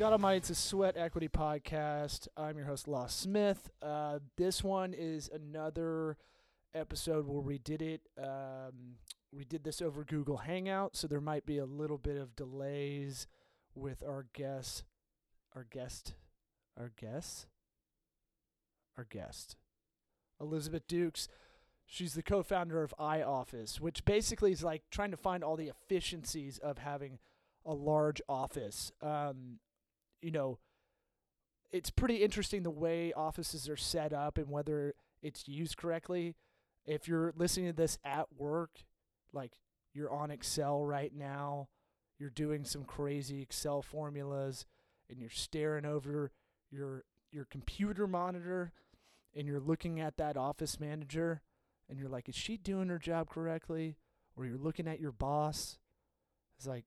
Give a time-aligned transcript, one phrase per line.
[0.00, 2.26] God Almighty, it's a Sweat Equity podcast.
[2.34, 3.68] I'm your host, Law Smith.
[3.82, 6.16] Uh, this one is another
[6.74, 8.00] episode where we did it.
[8.16, 8.96] Um,
[9.30, 13.26] we did this over Google Hangout, so there might be a little bit of delays
[13.74, 14.84] with our guest,
[15.54, 16.14] our guest,
[16.78, 17.46] our guest,
[18.96, 19.56] our guest,
[20.40, 21.28] Elizabeth Dukes.
[21.84, 26.56] She's the co-founder of iOffice, which basically is like trying to find all the efficiencies
[26.56, 27.18] of having
[27.66, 28.92] a large office.
[29.02, 29.58] Um,
[30.22, 30.58] you know,
[31.70, 36.34] it's pretty interesting the way offices are set up and whether it's used correctly.
[36.84, 38.84] If you're listening to this at work,
[39.32, 39.52] like
[39.94, 41.68] you're on Excel right now,
[42.18, 44.66] you're doing some crazy Excel formulas
[45.08, 46.32] and you're staring over
[46.70, 48.72] your your computer monitor
[49.34, 51.42] and you're looking at that office manager
[51.88, 53.96] and you're like, is she doing her job correctly?
[54.36, 55.78] Or you're looking at your boss.
[56.56, 56.84] It's like,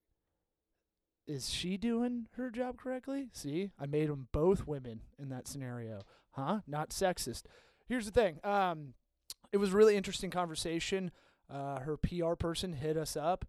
[1.28, 3.30] is she doing her job correctly?
[3.32, 6.02] See, I made them both women in that scenario.
[6.32, 6.60] Huh?
[6.68, 7.44] Not sexist.
[7.88, 8.40] Here's the thing.
[8.44, 8.94] Um,
[9.52, 11.12] it was a really interesting conversation.
[11.50, 13.46] Uh, her PR person hit us up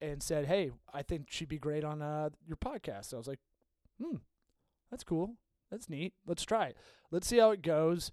[0.00, 3.28] and said, "Hey, I think she'd be great on uh, your podcast." So I was
[3.28, 3.40] like,
[4.00, 4.16] "Hmm,
[4.90, 5.36] that's cool.
[5.70, 6.12] That's neat.
[6.26, 6.76] Let's try it.
[7.10, 8.12] Let's see how it goes."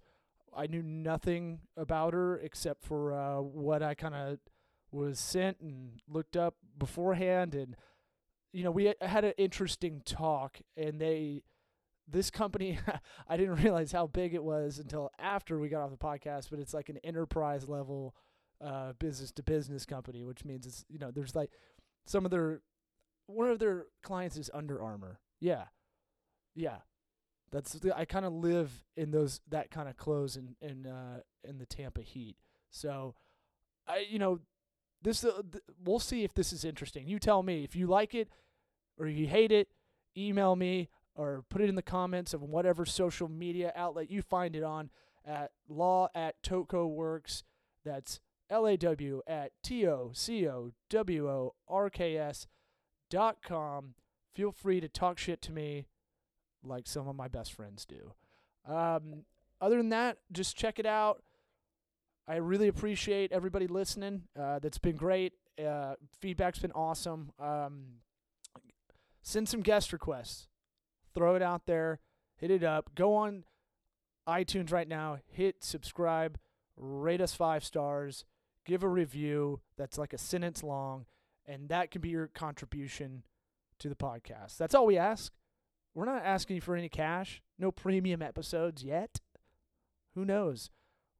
[0.55, 4.39] I knew nothing about her except for uh, what I kind of
[4.89, 7.75] was sent and looked up beforehand, and
[8.55, 11.43] you know we had an interesting talk, and they.
[12.07, 12.77] This company,
[13.27, 16.59] I didn't realize how big it was until after we got off the podcast, but
[16.59, 18.15] it's like an enterprise level
[18.63, 21.49] uh, business to business company, which means it's you know there's like
[22.05, 22.61] some of their
[23.25, 25.19] one of their clients is Under Armour.
[25.39, 25.63] Yeah,
[26.53, 26.77] yeah,
[27.51, 31.21] that's the, I kind of live in those that kind of clothes in in uh,
[31.43, 32.37] in the Tampa Heat.
[32.69, 33.15] So,
[33.87, 34.41] I you know
[35.01, 37.07] this uh, th- we'll see if this is interesting.
[37.07, 38.29] You tell me if you like it
[38.97, 39.69] or you hate it.
[40.17, 44.55] Email me or put it in the comments of whatever social media outlet you find
[44.55, 44.89] it on
[45.25, 47.43] at law at Toco Works.
[47.83, 48.19] That's
[48.49, 52.47] L A W at T O C O W O R K S
[53.09, 53.95] dot com.
[54.33, 55.87] Feel free to talk shit to me
[56.63, 58.13] like some of my best friends do.
[58.67, 59.23] Um,
[59.61, 61.21] other than that, just check it out.
[62.27, 64.23] I really appreciate everybody listening.
[64.37, 65.33] Uh, that's been great.
[65.63, 67.31] Uh, feedback's been awesome.
[67.39, 67.85] Um,
[69.25, 70.47] send some guest requests.
[71.13, 71.99] Throw it out there.
[72.37, 72.91] Hit it up.
[72.95, 73.43] Go on
[74.27, 75.17] iTunes right now.
[75.27, 76.37] Hit subscribe.
[76.77, 78.23] Rate us five stars.
[78.65, 81.05] Give a review that's like a sentence long,
[81.45, 83.23] and that can be your contribution
[83.79, 84.57] to the podcast.
[84.57, 85.31] That's all we ask.
[85.93, 87.41] We're not asking you for any cash.
[87.57, 89.21] No premium episodes yet.
[90.15, 90.69] Who knows?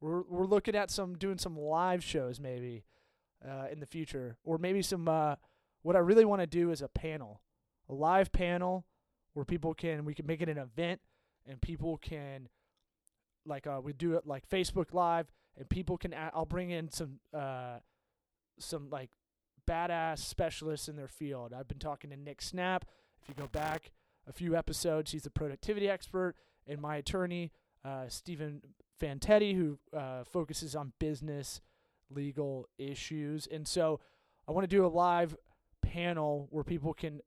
[0.01, 2.83] We're we're looking at some doing some live shows maybe
[3.47, 5.07] uh, in the future, or maybe some.
[5.07, 5.35] Uh,
[5.83, 7.41] what I really want to do is a panel,
[7.90, 8.85] a live panel
[9.34, 11.01] where people can we can make it an event
[11.47, 12.47] and people can
[13.46, 16.13] like uh, we do it like Facebook Live and people can.
[16.13, 17.78] i I'll bring in some uh,
[18.59, 19.12] some like
[19.69, 21.53] badass specialists in their field.
[21.53, 22.85] I've been talking to Nick Snap.
[23.22, 23.91] If you go back
[24.28, 25.12] a few episodes.
[25.12, 26.35] He's a productivity expert,
[26.67, 27.52] and my attorney,
[27.84, 28.62] uh, Stephen
[29.02, 31.62] Fantetti, who uh, focuses on business
[32.09, 33.47] legal issues.
[33.47, 34.00] And so
[34.47, 35.35] I want to do a live
[35.81, 37.22] panel where people can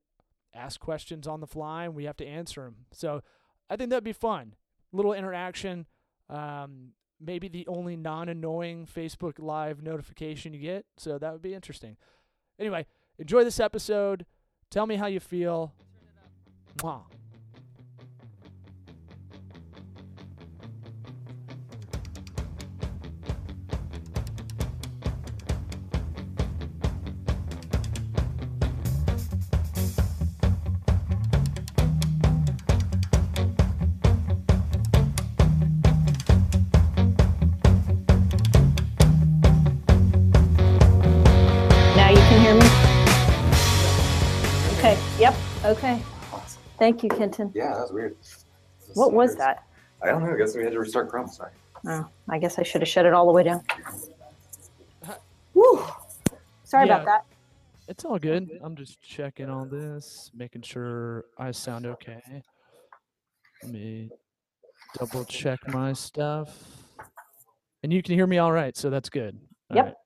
[0.53, 2.75] ask questions on the fly and we have to answer them.
[2.91, 3.21] So
[3.69, 4.55] I think that'd be fun.
[4.91, 5.85] Little interaction.
[6.29, 10.85] Um, maybe the only non annoying Facebook Live notification you get.
[10.97, 11.97] So that would be interesting.
[12.59, 12.85] Anyway,
[13.17, 14.25] enjoy this episode.
[14.69, 15.73] Tell me how you feel.
[16.77, 17.18] Mwah.
[46.79, 47.51] Thank you, Kenton.
[47.53, 48.15] Yeah, that was weird.
[48.93, 49.63] What was that?
[50.01, 50.33] I don't know.
[50.33, 51.27] I guess we had to restart Chrome.
[51.27, 51.51] Sorry.
[51.85, 53.63] Oh, I guess I should have shut it all the way down.
[55.53, 55.85] Whew.
[56.63, 56.95] Sorry Yeah.
[56.95, 57.25] about that.
[57.87, 58.49] It's all good.
[58.63, 62.21] I'm just checking on this, making sure I sound okay.
[63.63, 64.09] Let me
[64.97, 66.49] double check my stuff.
[67.83, 69.39] And you can hear me all right, so that's good.
[69.71, 69.97] All Yep.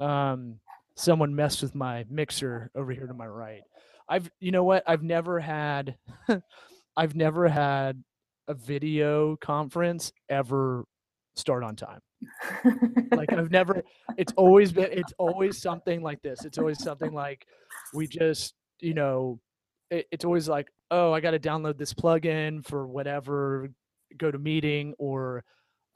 [0.00, 0.32] right.
[0.32, 0.60] Um
[0.94, 3.62] someone messed with my mixer over here to my right.
[4.08, 4.82] I've you know what?
[4.86, 5.96] I've never had
[6.96, 8.02] I've never had
[8.48, 10.84] a video conference ever
[11.36, 12.00] start on time.
[13.12, 13.82] like I've never
[14.16, 16.44] it's always been it's always something like this.
[16.44, 17.46] It's always something like
[17.94, 19.40] we just, you know,
[19.90, 23.68] it, it's always like, oh, I got to download this plugin for whatever,
[24.16, 25.44] go to meeting or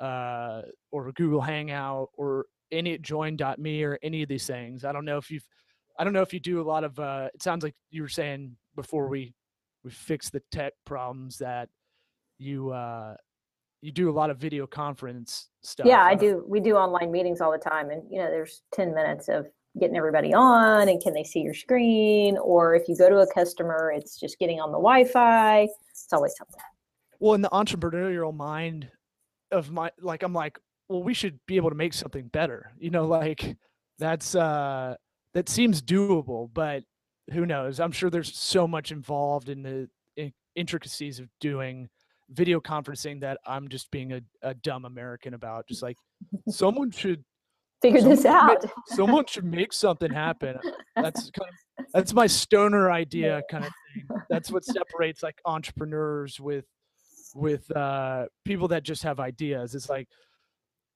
[0.01, 4.85] uh, or Google Hangout or any join.me or any of these things.
[4.85, 5.47] I don't know if you've,
[5.99, 6.99] I don't know if you do a lot of.
[6.99, 9.35] Uh, it sounds like you were saying before we
[9.85, 11.69] we fix the tech problems that
[12.39, 13.15] you uh,
[13.81, 15.87] you do a lot of video conference stuff.
[15.87, 18.95] Yeah, I don't- We do online meetings all the time, and you know, there's 10
[18.95, 19.49] minutes of
[19.81, 22.39] getting everybody on, and can they see your screen?
[22.39, 25.69] Or if you go to a customer, it's just getting on the Wi-Fi.
[25.91, 26.61] It's always something.
[27.21, 28.89] well in the entrepreneurial mind
[29.51, 30.59] of my like i'm like
[30.89, 33.57] well we should be able to make something better you know like
[33.99, 34.95] that's uh
[35.35, 36.83] that seems doable but
[37.33, 37.79] who knows?
[37.79, 41.89] I'm sure there's so much involved in the in- intricacies of doing
[42.31, 45.99] video conferencing that i'm just being a, a dumb american about just like
[46.49, 47.23] someone should
[47.83, 48.63] Figure this out.
[48.63, 50.57] should ma- someone should make something happen.
[50.95, 54.07] That's kind of that's my stoner idea kind of thing.
[54.31, 56.65] That's what separates like entrepreneurs with
[57.35, 59.75] with uh people that just have ideas.
[59.75, 60.07] It's like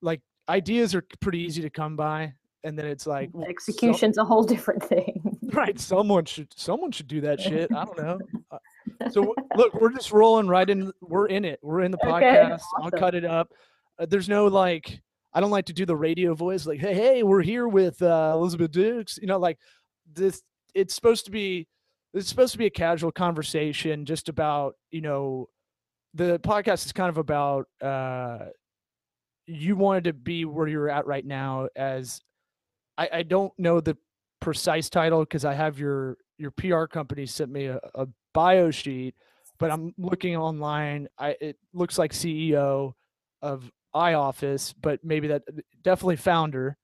[0.01, 2.33] like ideas are pretty easy to come by
[2.63, 5.37] and then it's like well, some- Execution's a whole different thing.
[5.53, 8.19] right someone should someone should do that shit i don't know.
[8.51, 12.25] Uh, so look we're just rolling right in we're in it we're in the Okay,
[12.25, 13.49] podcast i'll cut it up.
[13.99, 15.01] Uh, there's no like
[15.33, 18.31] i don't like to do the radio voice like hey hey we're here with uh
[18.33, 19.57] elizabeth dukes you know like
[20.13, 20.41] this
[20.73, 21.67] it's supposed to be
[22.13, 25.47] it's supposed to be a casual conversation just about you know
[26.13, 28.45] the podcast is kind of about uh
[29.45, 32.21] you wanted to be where you're at right now as
[32.97, 33.95] i i don't know the
[34.39, 39.15] precise title because i have your your pr company sent me a, a bio sheet
[39.57, 42.93] but i'm looking online i it looks like ceo
[43.41, 45.41] of ioffice but maybe that
[45.83, 46.77] definitely founder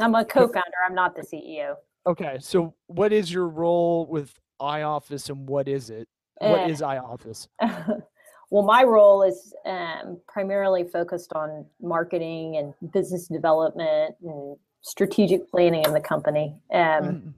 [0.00, 0.78] I'm a co-founder.
[0.86, 1.74] I'm not the CEO.
[2.06, 6.08] okay so what is your role with ioffice and what is it
[6.38, 6.68] what Eh.
[6.68, 7.48] is ioffice
[8.50, 15.84] well, my role is um, primarily focused on marketing and business development and strategic planning
[15.84, 16.54] in the company.
[16.72, 17.34] Um, Mhm.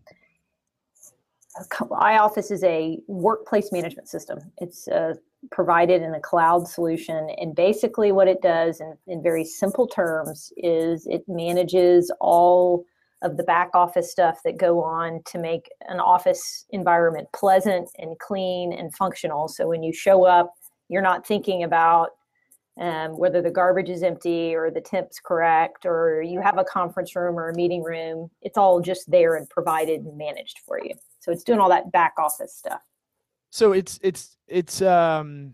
[1.68, 4.38] co- iOffice is a workplace management system.
[4.58, 5.14] It's uh,
[5.50, 7.30] provided in a cloud solution.
[7.38, 12.84] And basically, what it does, in, in very simple terms, is it manages all
[13.22, 18.18] of the back office stuff that go on to make an office environment pleasant and
[18.18, 19.48] clean and functional.
[19.48, 20.54] So when you show up,
[20.88, 22.10] you're not thinking about
[22.80, 27.14] um, whether the garbage is empty or the temp's correct or you have a conference
[27.14, 28.30] room or a meeting room.
[28.42, 30.94] It's all just there and provided and managed for you.
[31.20, 32.80] So it's doing all that back office stuff.
[33.50, 35.52] so it's it's it's um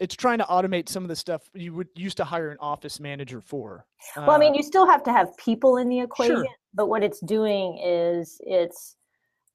[0.00, 2.98] it's trying to automate some of the stuff you would used to hire an office
[2.98, 6.36] manager for Well, I mean, Uh, you still have to have people in the equation,
[6.36, 6.46] sure.
[6.74, 8.96] but what it's doing is it's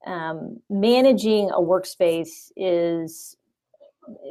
[0.05, 3.35] um, managing a workspace is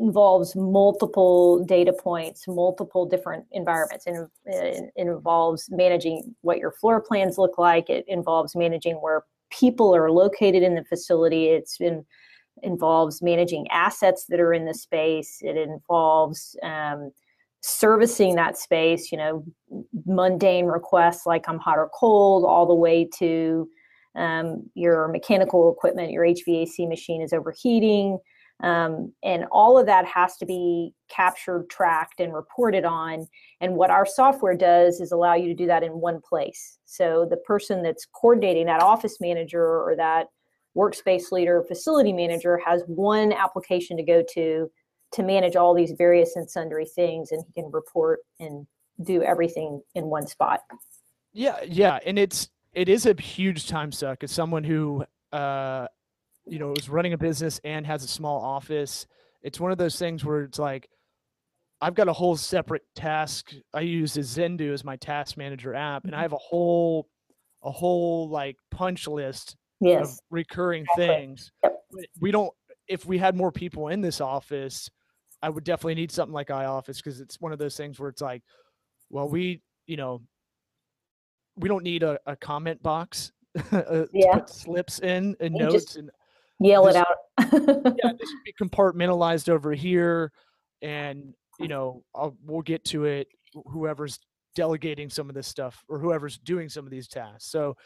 [0.01, 7.39] involves multiple data points, multiple different environments, and it, involves managing what your floor plans
[7.39, 7.91] look like.
[7.91, 11.47] It involves managing where people are located in the facility.
[11.47, 12.05] It's been
[12.63, 15.39] involves managing assets that are in the space.
[15.43, 17.11] It involves um,
[17.61, 19.13] servicing that space.
[19.13, 19.45] You know,
[20.07, 23.69] mundane requests like I'm hot or cold, all the way to
[24.17, 28.19] um, your mechanical equipment, your HVAC machine is overheating.
[28.63, 33.27] Um, and all of that has to be captured, tracked, and reported on.
[33.61, 36.79] And what our software does is allow you to do that in one place.
[36.87, 40.29] So the person that's coordinating that office manager or that
[40.77, 44.71] workspace leader, facility manager has one application to go to
[45.13, 48.67] to manage all these various and sundry things, and he can report and
[49.03, 50.61] do everything in one spot.
[51.33, 55.87] yeah yeah and it's it is a huge time suck as someone who uh
[56.47, 59.07] you know is running a business and has a small office
[59.43, 60.89] it's one of those things where it's like
[61.81, 66.15] i've got a whole separate task i use zendu as my task manager app and
[66.15, 67.09] i have a whole
[67.65, 71.07] a whole like punch list of recurring Exactly.
[71.07, 71.53] things.
[71.65, 71.77] Yep.
[72.21, 72.51] We don't.
[72.89, 74.89] If we had more people in this office,
[75.43, 78.23] I would definitely need something like iOffice because it's one of those things where it's
[78.23, 78.43] like,
[79.11, 80.23] well, we, you know,
[81.57, 83.33] we don't need a, a comment box
[83.73, 84.45] uh, Yeah.
[84.47, 86.11] slips in and You notes just- and
[86.61, 87.07] Yell it out.
[87.41, 90.33] yeah, this should be compartmentalized over here,
[90.83, 93.29] and you know, I'll, we'll get to it.
[93.73, 94.19] Whoever's
[94.55, 97.51] delegating some of this stuff, or whoever's doing some of these tasks.
[97.51, 97.77] So,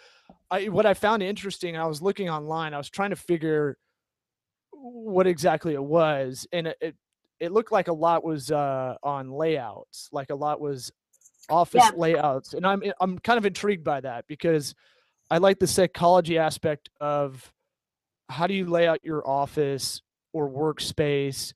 [0.50, 2.74] I what I found interesting, I was looking online.
[2.74, 3.76] I was trying to figure
[4.72, 6.94] what exactly it was, and it it,
[7.40, 10.92] it looked like a lot was uh, on layouts, like a lot was
[11.48, 11.90] office Yeah.
[11.96, 14.74] layouts, and I'm I'm kind of intrigued by that because
[15.28, 17.52] I like the psychology aspect of
[18.30, 21.52] how do you lay out your office or workspace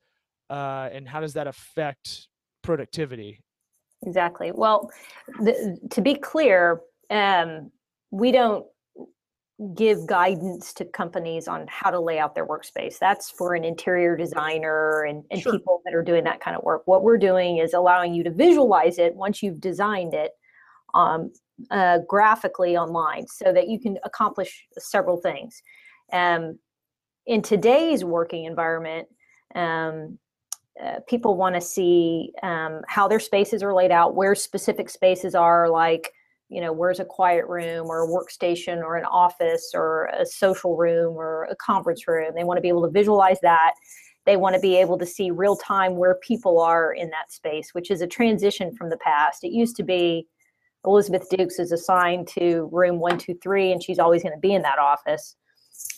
[0.50, 2.28] uh, and how does that affect
[2.62, 3.40] productivity
[4.06, 4.90] exactly well
[5.40, 7.70] the, to be clear um,
[8.10, 8.66] we don't
[9.76, 12.98] give guidance to companies on how to lay out their workspace.
[12.98, 15.52] That's for an interior designer and, and sure.
[15.52, 16.82] people that are doing that kind of work.
[16.86, 20.32] What we're doing is allowing you to visualize it once you've designed it
[20.94, 21.32] um,
[21.70, 25.62] uh, graphically online so that you can accomplish several things.
[26.12, 26.58] Um,
[27.26, 29.08] in today's working environment,
[29.54, 30.18] um,
[30.82, 35.34] uh, people want to see um, how their spaces are laid out, where specific spaces
[35.34, 36.10] are, like
[36.48, 40.76] you know where's a quiet room or a workstation or an office or a social
[40.76, 42.32] room or a conference room.
[42.34, 43.74] They want to be able to visualize that.
[44.26, 47.70] They want to be able to see real time where people are in that space
[47.72, 49.44] which is a transition from the past.
[49.44, 50.26] It used to be
[50.84, 54.78] elizabeth dukes is assigned to room 123 and she's always going to be in that
[54.78, 55.36] office.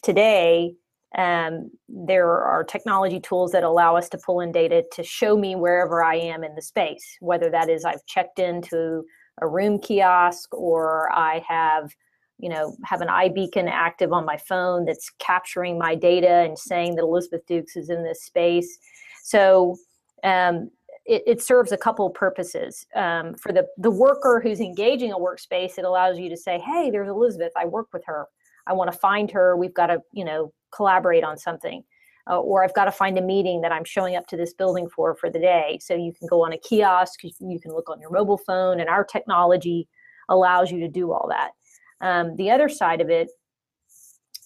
[0.03, 0.75] Today
[1.17, 5.57] um, there are technology tools that allow us to pull in data to show me
[5.57, 9.05] wherever i am in the space whether that is i've checked into
[9.41, 11.95] a room kiosk or I have
[12.39, 16.97] you know have an iBeacon active on my phone that's capturing my data and saying
[16.97, 18.79] that Elizabeth Dukes is in this space.
[19.23, 19.77] So
[20.23, 20.71] um,
[21.05, 22.87] it, it, serves a couple purposes.
[22.95, 26.91] Um, for the the worker who's engaging a workspace, it allows you to say, "Hey,
[26.91, 27.53] there's Elizabeth.
[27.57, 28.27] I work with her.
[28.67, 29.57] I want to find her.
[29.57, 31.83] We've got to you know collaborate on something."
[32.29, 34.89] uh, or I've got to find a meeting that I'm showing up to this building
[34.89, 35.79] for for the day.
[35.81, 38.89] So you can go on a kiosk, you can look on your mobile phone, and
[38.89, 39.89] our technology
[40.29, 41.53] allows you to do all that.
[42.01, 43.31] Um, the other side of it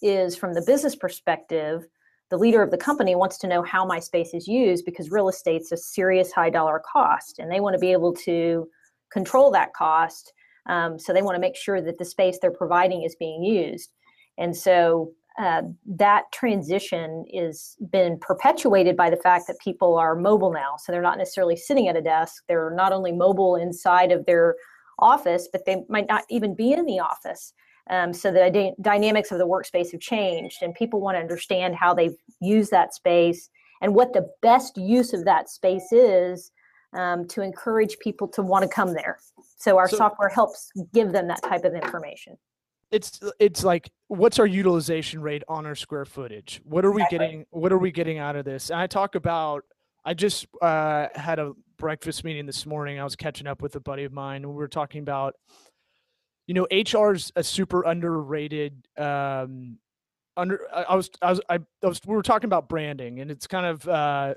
[0.03, 1.87] is from the business perspective,
[2.31, 5.29] the leader of the company wants to know how my space is used because real
[5.29, 8.69] estate's a serious high dollar cost, and they want to be able to
[9.11, 10.33] control that cost.
[10.67, 13.91] Um, so they want to make sure that the space they're providing is being used.
[14.39, 20.53] And so uh, that transition is been perpetuated by the fact that people are mobile
[20.53, 20.77] now.
[20.79, 22.43] So they're not necessarily sitting at a desk.
[22.49, 24.57] They're not only mobile inside of their
[24.99, 27.55] office, but they might not even be in the office.
[27.89, 31.75] Um, so the d- dynamics of the workspace have changed, and people want to understand
[31.75, 32.11] how they
[32.41, 33.49] use that space
[33.81, 36.53] and what the best use of that space is
[36.93, 39.19] um, to encourage people to want to come there.
[39.57, 42.37] So our so, software helps give them that type of information
[42.91, 46.61] it's it's like what's our utilization rate on our square footage?
[46.65, 47.19] What are we exactly.
[47.19, 48.71] getting what are we getting out of this?
[48.71, 49.65] And i talk about
[50.05, 52.99] i just uh, had a breakfast meeting this morning.
[52.99, 55.35] I was catching up with a buddy of mine and we were talking about
[56.47, 59.79] you know HR is a super underrated um
[60.37, 63.47] under i was i was i, I was we were talking about branding and it's
[63.47, 64.35] kind of uh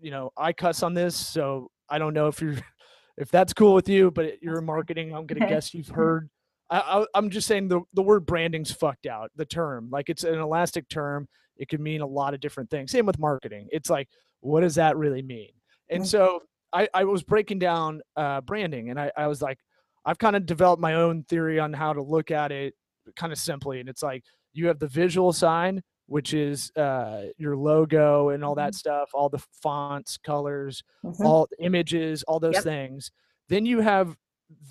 [0.00, 2.56] you know i cuss on this so i don't know if you're
[3.18, 6.28] if that's cool with you but you're marketing i'm gonna guess you've heard
[6.70, 9.30] I, am just saying the, the word branding's fucked out.
[9.36, 11.28] The term, like it's an elastic term.
[11.56, 12.90] It can mean a lot of different things.
[12.90, 13.68] Same with marketing.
[13.70, 14.08] It's like,
[14.40, 15.52] what does that really mean?
[15.90, 16.42] And so
[16.72, 19.58] I, I was breaking down uh, branding, and I, I was like,
[20.04, 22.74] I've kind of developed my own theory on how to look at it,
[23.16, 23.80] kind of simply.
[23.80, 28.54] And it's like you have the visual sign, which is uh, your logo and all
[28.56, 28.76] that mm-hmm.
[28.76, 31.24] stuff, all the fonts, colors, mm-hmm.
[31.24, 32.64] all images, all those yep.
[32.64, 33.10] things.
[33.48, 34.16] Then you have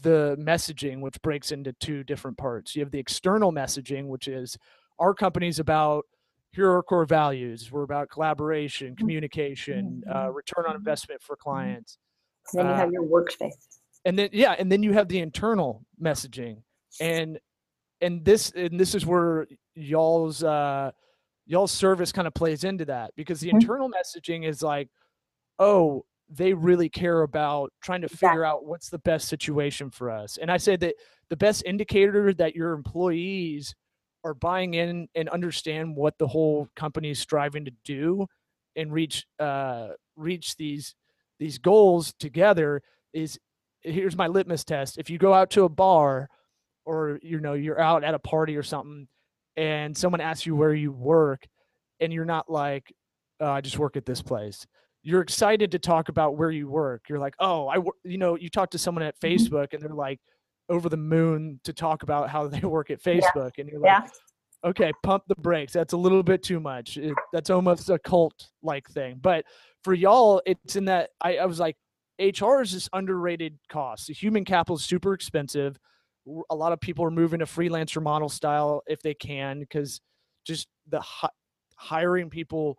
[0.01, 2.75] the messaging, which breaks into two different parts.
[2.75, 4.57] You have the external messaging, which is
[4.99, 6.05] our company's about
[6.51, 7.71] here are our core values.
[7.71, 8.97] We're about collaboration, mm-hmm.
[8.97, 10.35] communication, uh, mm-hmm.
[10.35, 11.49] return on investment for mm-hmm.
[11.49, 11.97] clients.
[12.53, 13.79] And then you have uh, your workspace.
[14.05, 16.57] And then yeah, and then you have the internal messaging,
[16.99, 17.39] and
[18.01, 20.91] and this and this is where y'all's uh,
[21.45, 23.57] y'all's service kind of plays into that because the mm-hmm.
[23.57, 24.89] internal messaging is like,
[25.57, 30.37] oh, they really care about trying to figure out what's the best situation for us.
[30.41, 30.95] And I say that
[31.29, 33.75] the best indicator that your employees
[34.23, 38.25] are buying in and understand what the whole company is striving to do
[38.75, 40.95] and reach uh, reach these
[41.39, 42.81] these goals together
[43.13, 43.37] is
[43.81, 44.97] here's my litmus test.
[44.97, 46.29] If you go out to a bar
[46.85, 49.07] or you know you're out at a party or something
[49.55, 51.45] and someone asks you where you work
[51.99, 52.91] and you're not like
[53.39, 54.65] oh, I just work at this place
[55.03, 57.03] you're excited to talk about where you work.
[57.09, 59.35] You're like, oh, I, you know, you talk to someone at mm-hmm.
[59.35, 60.19] Facebook and they're like
[60.69, 63.61] over the moon to talk about how they work at Facebook, yeah.
[63.61, 64.69] and you're like, yeah.
[64.69, 65.73] okay, pump the brakes.
[65.73, 66.97] That's a little bit too much.
[66.97, 69.19] It, that's almost a cult like thing.
[69.21, 69.45] But
[69.83, 71.75] for y'all, it's in that I, I was like,
[72.19, 74.07] HR is this underrated cost.
[74.07, 75.77] The human capital is super expensive.
[76.49, 79.99] A lot of people are moving to freelancer model style if they can, because
[80.45, 81.29] just the hi-
[81.75, 82.77] hiring people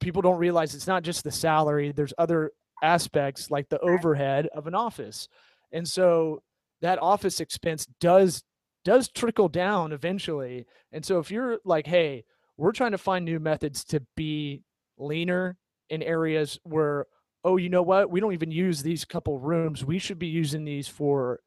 [0.00, 2.52] people don't realize it's not just the salary there's other
[2.82, 5.28] aspects like the overhead of an office.
[5.72, 6.42] And so
[6.80, 8.42] that office expense does
[8.84, 10.66] does trickle down eventually.
[10.92, 12.24] And so if you're like hey
[12.56, 14.62] we're trying to find new methods to be
[14.96, 15.56] leaner
[15.90, 17.06] in areas where
[17.44, 18.10] oh you know what?
[18.10, 19.84] We don't even use these couple rooms.
[19.84, 21.40] We should be using these for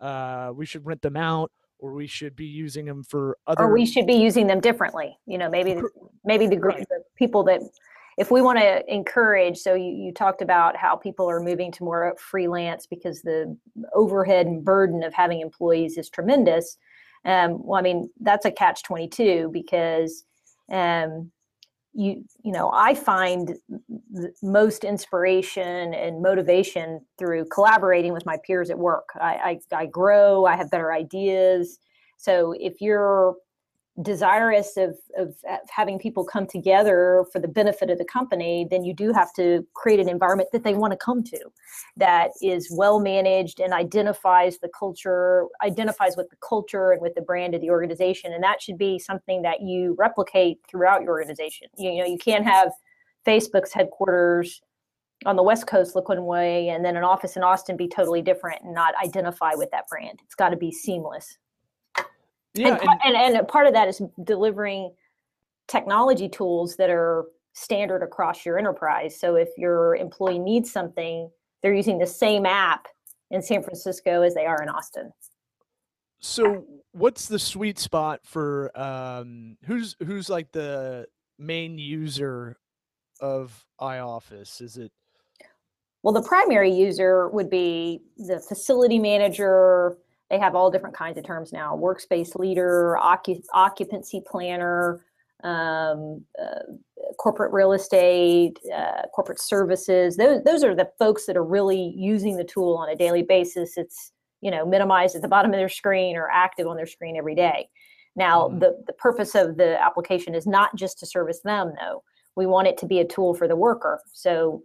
[0.00, 3.72] uh we should rent them out or we should be using them for other or
[3.72, 5.16] we should be using them differently.
[5.26, 5.88] You know maybe the,
[6.24, 6.82] maybe the group right.
[6.82, 7.60] of people that
[8.16, 11.84] if we want to encourage so you, you talked about how people are moving to
[11.84, 13.56] more freelance because the
[13.94, 16.78] overhead and burden of having employees is tremendous.
[17.24, 20.24] Um, well i mean that's a catch 22 because
[20.70, 21.32] um,
[21.92, 23.56] you you know i find
[24.42, 29.08] most inspiration and motivation through collaborating with my peers at work.
[29.20, 31.78] I, I, I grow i have better ideas.
[32.16, 33.34] So if you're
[34.02, 35.34] desirous of, of
[35.68, 39.66] having people come together for the benefit of the company, then you do have to
[39.74, 41.38] create an environment that they want to come to
[41.96, 47.22] that is well managed and identifies the culture, identifies with the culture and with the
[47.22, 48.32] brand of the organization.
[48.32, 51.68] And that should be something that you replicate throughout your organization.
[51.78, 52.72] You, you know, you can't have
[53.26, 54.60] Facebook's headquarters
[55.24, 58.20] on the West Coast look one way and then an office in Austin be totally
[58.20, 60.20] different and not identify with that brand.
[60.22, 61.38] It's got to be seamless.
[62.56, 64.92] Yeah, and, and, and part of that is delivering
[65.68, 69.18] technology tools that are standard across your enterprise.
[69.18, 71.30] So if your employee needs something,
[71.62, 72.86] they're using the same app
[73.30, 75.12] in San Francisco as they are in Austin.
[76.20, 81.06] So what's the sweet spot for um, who's who's like the
[81.38, 82.56] main user
[83.20, 84.60] of iOffice?
[84.62, 84.92] Is it
[86.06, 89.96] well, the primary user would be the facility manager,
[90.30, 95.04] they have all different kinds of terms now workspace leader occup- occupancy planner
[95.44, 96.60] um, uh,
[97.18, 100.16] corporate real estate uh, corporate services.
[100.16, 103.76] Those, those are the folks that are really using the tool on a daily basis.
[103.76, 107.16] It's you know minimized at the bottom of their screen or active on their screen
[107.16, 107.68] every day.
[108.16, 108.58] Now mm-hmm.
[108.60, 112.02] the, the purpose of the application is not just to service them though.
[112.34, 114.00] We want it to be a tool for the worker.
[114.12, 114.62] So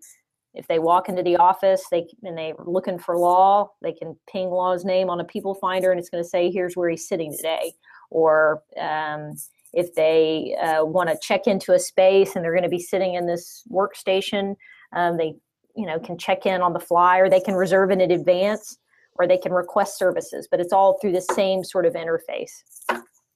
[0.54, 4.50] if they walk into the office they and they're looking for law they can ping
[4.50, 7.34] law's name on a people finder and it's going to say here's where he's sitting
[7.36, 7.74] today.
[8.10, 9.36] Or um,
[9.74, 13.14] if they uh, want to check into a space and they're going to be sitting
[13.16, 14.56] in this workstation
[14.94, 15.34] um, they
[15.76, 18.78] you know can check in on the fly or they can reserve it in advance
[19.16, 22.64] or they can request services but it's all through the same sort of interface.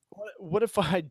[0.09, 1.03] What, what if i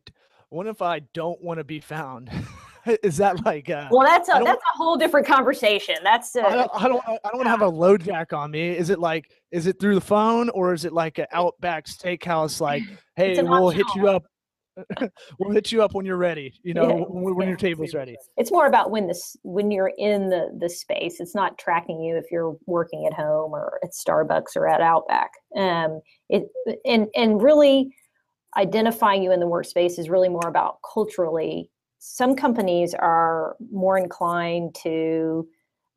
[0.49, 2.29] what if i don't want to be found
[3.03, 5.95] is that like uh, well that's a that's a whole different conversation.
[6.03, 8.69] That's uh, I don't I don't, I don't want to have a LoJack on me.
[8.69, 12.61] Is it like is it through the phone or is it like an outback steakhouse
[12.61, 12.83] like
[13.15, 14.23] hey we'll hit you up
[15.39, 17.03] we'll hit you up when you're ready you know yeah.
[17.07, 18.15] when, when, your table's ready.
[18.37, 21.19] It's more about when this when you're in the the space.
[21.19, 25.31] It's not tracking you if you're working at home or at starbucks or at outback.
[25.57, 26.47] Um it
[26.85, 27.95] and and really
[28.57, 34.75] identifying you in the workspace is really more about culturally some companies are more inclined
[34.83, 35.47] to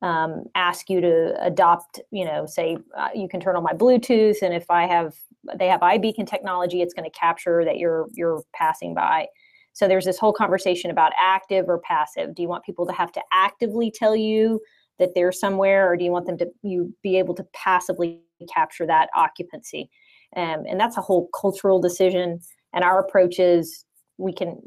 [0.01, 4.41] um, ask you to adopt, you know, say uh, you can turn on my Bluetooth,
[4.41, 5.15] and if I have,
[5.57, 9.27] they have iBeacon technology, it's going to capture that you're you're passing by.
[9.73, 12.35] So there's this whole conversation about active or passive.
[12.35, 14.61] Do you want people to have to actively tell you
[14.99, 18.21] that they're somewhere, or do you want them to you be able to passively
[18.53, 19.89] capture that occupancy?
[20.35, 22.39] Um, and that's a whole cultural decision.
[22.73, 23.85] And our approach is
[24.17, 24.61] we can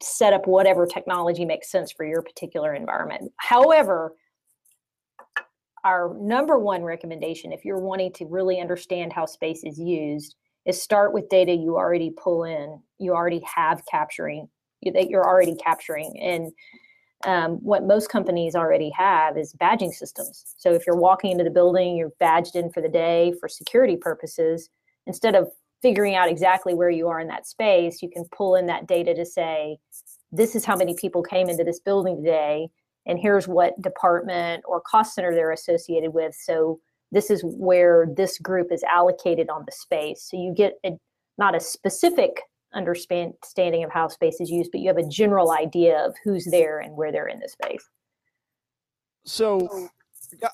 [0.00, 3.30] set up whatever technology makes sense for your particular environment.
[3.36, 4.14] However,
[5.84, 10.34] our number one recommendation, if you're wanting to really understand how space is used,
[10.64, 14.48] is start with data you already pull in, you already have capturing,
[14.94, 16.18] that you're already capturing.
[16.20, 16.52] And
[17.24, 20.54] um, what most companies already have is badging systems.
[20.56, 23.96] So if you're walking into the building, you're badged in for the day for security
[23.96, 24.68] purposes,
[25.06, 25.48] instead of
[25.82, 29.14] figuring out exactly where you are in that space, you can pull in that data
[29.14, 29.78] to say,
[30.32, 32.68] this is how many people came into this building today,
[33.06, 36.34] and here's what department or cost center they're associated with.
[36.34, 36.80] So
[37.12, 40.26] this is where this group is allocated on the space.
[40.28, 40.98] So you get a,
[41.38, 42.40] not a specific
[42.74, 46.80] understanding of how space is used, but you have a general idea of who's there
[46.80, 47.88] and where they're in the space.
[49.24, 49.88] So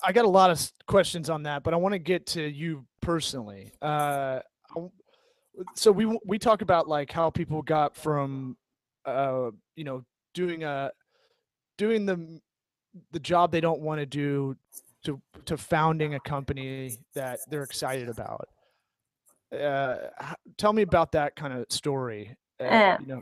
[0.03, 2.85] I got a lot of questions on that, but I want to get to you
[3.01, 3.73] personally.
[3.81, 4.39] Uh,
[5.75, 8.57] so we we talk about like how people got from
[9.05, 10.91] uh you know doing a
[11.77, 12.39] doing the
[13.11, 14.55] the job they don't want to do
[15.03, 18.47] to to founding a company that they're excited about.
[19.51, 19.97] Uh
[20.57, 22.35] tell me about that kind of story.
[22.59, 23.21] Uh, uh, you know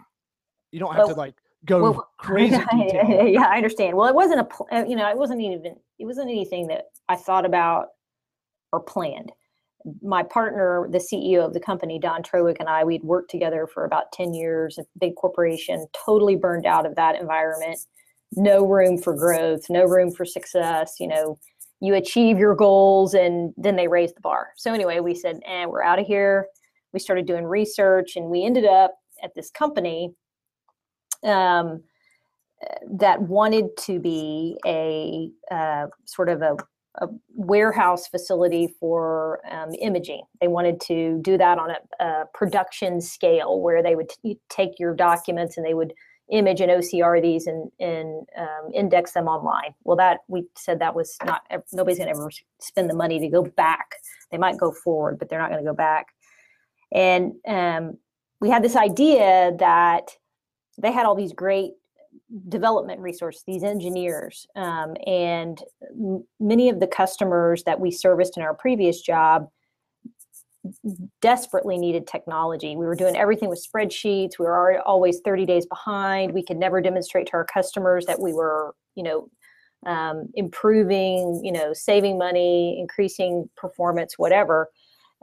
[0.71, 3.95] you don't have well, to like go well, crazy yeah, yeah i understand.
[3.95, 7.15] Well it wasn't a uh, you know it wasn't even it wasn't anything that i
[7.15, 7.87] thought about
[8.71, 9.31] or planned
[10.01, 13.85] my partner, the CEO of the company, Don Trowick, and I, we'd worked together for
[13.85, 17.79] about 10 years, a big corporation, totally burned out of that environment.
[18.33, 20.95] No room for growth, no room for success.
[20.99, 21.39] You know,
[21.81, 24.49] you achieve your goals and then they raise the bar.
[24.55, 26.47] So, anyway, we said, and eh, we're out of here.
[26.93, 30.13] We started doing research and we ended up at this company
[31.23, 31.83] um,
[32.91, 36.57] that wanted to be a uh, sort of a
[36.99, 40.23] a warehouse facility for um, imaging.
[40.41, 44.80] They wanted to do that on a, a production scale where they would t- take
[44.80, 45.93] your documents and they would
[46.32, 49.73] image and OCR these and, and um, index them online.
[49.84, 51.41] Well, that we said that was not
[51.73, 53.95] nobody's going to ever spend the money to go back.
[54.32, 56.08] They might go forward, but they're not going to go back.
[56.91, 57.97] And um,
[58.39, 60.12] we had this idea that
[60.77, 61.73] they had all these great
[62.49, 68.43] development resource these engineers um, and m- many of the customers that we serviced in
[68.43, 69.47] our previous job
[71.21, 72.75] desperately needed technology.
[72.75, 74.37] We were doing everything with spreadsheets.
[74.37, 76.33] We were always 30 days behind.
[76.33, 79.29] We could never demonstrate to our customers that we were you know
[79.85, 84.69] um, improving you know saving money increasing performance whatever.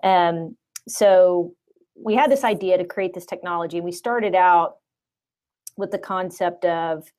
[0.03, 0.57] Um,
[0.89, 1.55] so
[1.97, 3.79] we had this idea to create this technology.
[3.79, 4.77] And we started out
[5.79, 7.11] with the concept of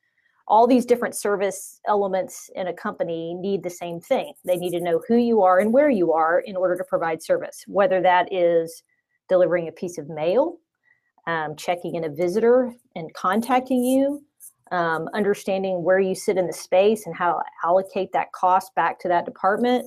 [0.48, 4.34] all these different service elements in a company need the same thing.
[4.44, 7.22] They need to know who you are and where you are in order to provide
[7.22, 8.84] service, whether that is
[9.30, 10.58] delivering a piece of mail,
[11.28, 14.24] um, checking in a visitor and contacting you,
[14.72, 19.00] um, understanding where you sit in the space and how to allocate that cost back
[19.00, 19.86] to that department.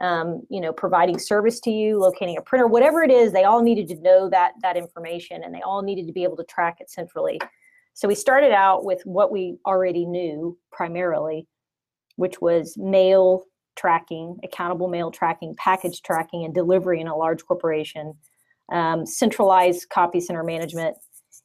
[0.00, 3.62] Um, you know, providing service to you, locating a printer, whatever it is, they all
[3.62, 6.78] needed to know that that information, and they all needed to be able to track
[6.80, 7.38] it centrally.
[7.94, 11.46] So we started out with what we already knew primarily,
[12.16, 13.44] which was mail
[13.76, 18.14] tracking, accountable mail tracking, package tracking, and delivery in a large corporation,
[18.70, 20.96] um, centralized copy center management.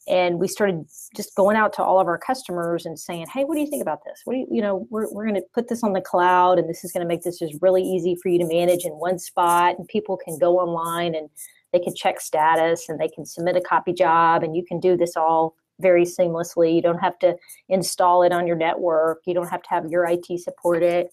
[0.08, 3.56] And we started just going out to all of our customers and saying, "Hey, what
[3.56, 4.22] do you think about this?
[4.24, 6.70] What do you, you know, we're we're going to put this on the cloud, and
[6.70, 9.20] this is going to make this just really easy for you to manage in one
[9.20, 11.30] spot, and people can go online and
[11.74, 14.96] they can check status, and they can submit a copy job, and you can do
[14.96, 16.76] this all very seamlessly.
[16.76, 17.36] You don't have to
[17.70, 19.22] install it on your network.
[19.26, 21.10] You don't have to have your IT support it.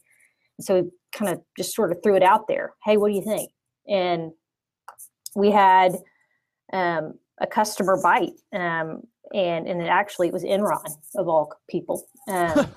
[0.61, 2.75] So we kind of just sort of threw it out there.
[2.85, 3.51] Hey, what do you think?
[3.89, 4.33] And
[5.35, 5.97] we had
[6.73, 12.07] um, a customer bite, um, and and it actually it was Enron of all people.
[12.29, 12.69] Um,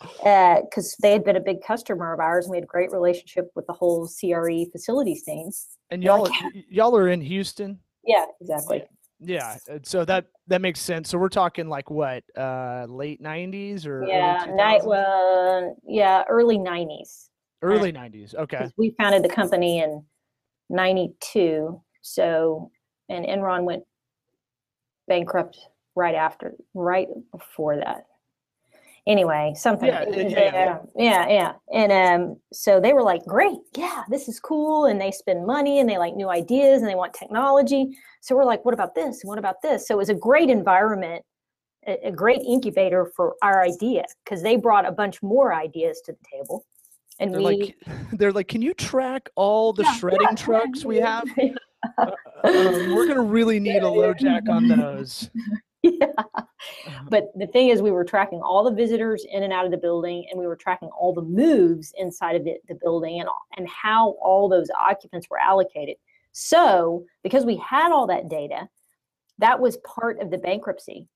[0.00, 2.90] because uh, they had been a big customer of ours and we had a great
[2.90, 5.50] relationship with the whole CRE facilities team.
[5.90, 6.28] And y'all,
[6.70, 7.78] y'all are in Houston.
[8.04, 8.84] Yeah, exactly.
[9.20, 11.10] Yeah, uh, so that that makes sense.
[11.10, 17.28] So we're talking like what, uh, late '90s or yeah, night well, yeah, early '90s.
[17.62, 18.34] Early '90s.
[18.34, 18.70] Okay.
[18.78, 20.02] We founded the company in
[20.70, 21.82] '92.
[22.00, 22.70] So,
[23.10, 23.84] and Enron went
[25.06, 25.58] bankrupt
[25.94, 28.06] right after, right before that
[29.10, 29.88] anyway, something.
[29.88, 31.52] Yeah, yeah, yeah, yeah.
[31.74, 34.86] And um, so they were like, great, yeah, this is cool.
[34.86, 37.98] And they spend money and they like new ideas and they want technology.
[38.20, 39.22] So we're like, what about this?
[39.24, 39.88] what about this?
[39.88, 41.24] So it was a great environment,
[41.86, 46.12] a, a great incubator for our idea because they brought a bunch more ideas to
[46.12, 46.64] the table.
[47.18, 47.76] And they're we, like,
[48.12, 51.24] they're like, can you track all the yeah, shredding yeah, trucks we have?
[51.98, 52.10] uh,
[52.44, 55.30] um, we're gonna really need a LoJack on those.
[55.82, 56.06] yeah.
[56.18, 57.04] Uh-huh.
[57.08, 59.78] But the thing is, we were tracking all the visitors in and out of the
[59.78, 63.68] building, and we were tracking all the moves inside of the, the building and, and
[63.68, 65.96] how all those occupants were allocated.
[66.32, 68.68] So, because we had all that data,
[69.38, 71.08] that was part of the bankruptcy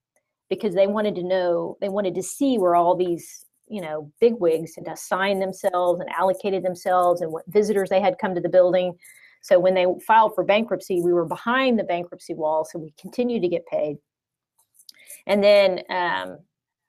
[0.49, 4.35] because they wanted to know, they wanted to see where all these, you know, big
[4.35, 8.49] wigs had assigned themselves and allocated themselves and what visitors they had come to the
[8.49, 8.95] building.
[9.43, 13.43] So when they filed for bankruptcy, we were behind the bankruptcy wall, so we continued
[13.43, 13.99] to get paid
[15.27, 16.39] and then um,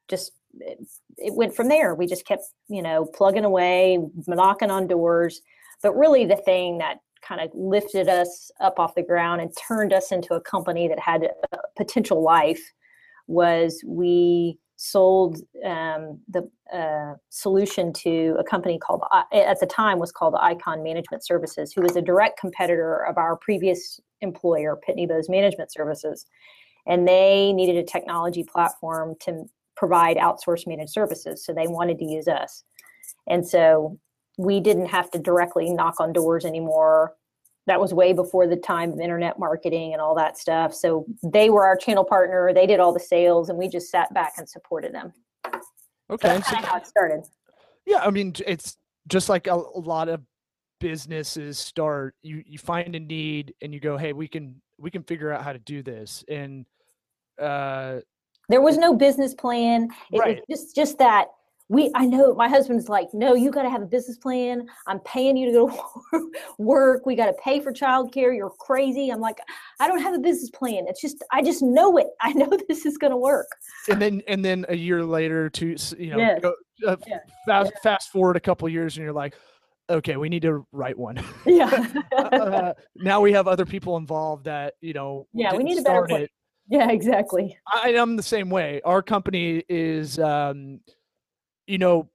[0.09, 0.79] just it,
[1.17, 1.95] it went from there.
[1.95, 5.41] We just kept you know plugging away, knocking on doors.
[5.81, 9.93] But really, the thing that kind of lifted us up off the ground and turned
[9.93, 12.61] us into a company that had a potential life
[13.27, 20.11] was we sold um, the uh, solution to a company called at the time was
[20.11, 25.29] called IKON management services who was a direct competitor of our previous employer pitney bowes
[25.29, 26.25] management services
[26.87, 29.45] and they needed a technology platform to
[29.75, 31.43] provide outsourced managed services.
[31.45, 32.63] So they wanted to use us.
[33.27, 33.99] And so
[34.37, 37.13] we didn't have to directly knock on doors anymore.
[37.67, 40.73] That was way before the time of internet marketing and all that stuff.
[40.73, 42.53] So they were our channel partner.
[42.53, 45.13] They did all the sales, and we just sat back and supported them.
[46.11, 47.23] Okay, so how it started.
[47.87, 50.21] Yeah, I mean, it's just like a, a lot of
[50.79, 52.13] businesses start.
[52.21, 55.43] You you find a need and you go, hey, we can we can figure out
[55.43, 56.23] how to do this.
[56.27, 56.67] And
[57.41, 57.99] uh,
[58.49, 59.89] there was no business plan.
[60.11, 60.39] It right.
[60.49, 61.27] was just just that
[61.67, 64.99] we i know my husband's like no you got to have a business plan i'm
[64.99, 65.69] paying you to go
[66.13, 69.39] to work we got to pay for childcare you're crazy i'm like
[69.79, 72.85] i don't have a business plan it's just i just know it i know this
[72.85, 73.47] is going to work
[73.89, 76.39] and then and then a year later to you know Yes.
[76.41, 76.53] go,
[76.87, 77.17] uh, Yeah.
[77.47, 79.35] fast fast forward a couple years and you're like
[79.89, 84.75] okay we need to write one yeah uh, now we have other people involved that
[84.81, 86.21] you know Yeah, we need a better plan.
[86.23, 86.31] it.
[86.67, 88.81] Yeah exactly I, I'm the same way.
[88.83, 90.79] Our company is, um,
[91.67, 92.09] you know,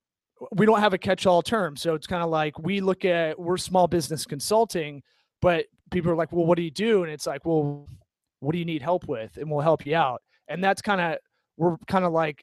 [0.52, 3.58] we don't have a catch-all term, so it's kind of like we look at we're
[3.58, 5.02] small business consulting,
[5.42, 7.02] but people are like, well, what do you do?
[7.02, 7.88] And it's like, well,
[8.40, 10.22] what do you need help with, and we'll help you out.
[10.48, 11.18] And that's kind of
[11.56, 12.42] we're kind of like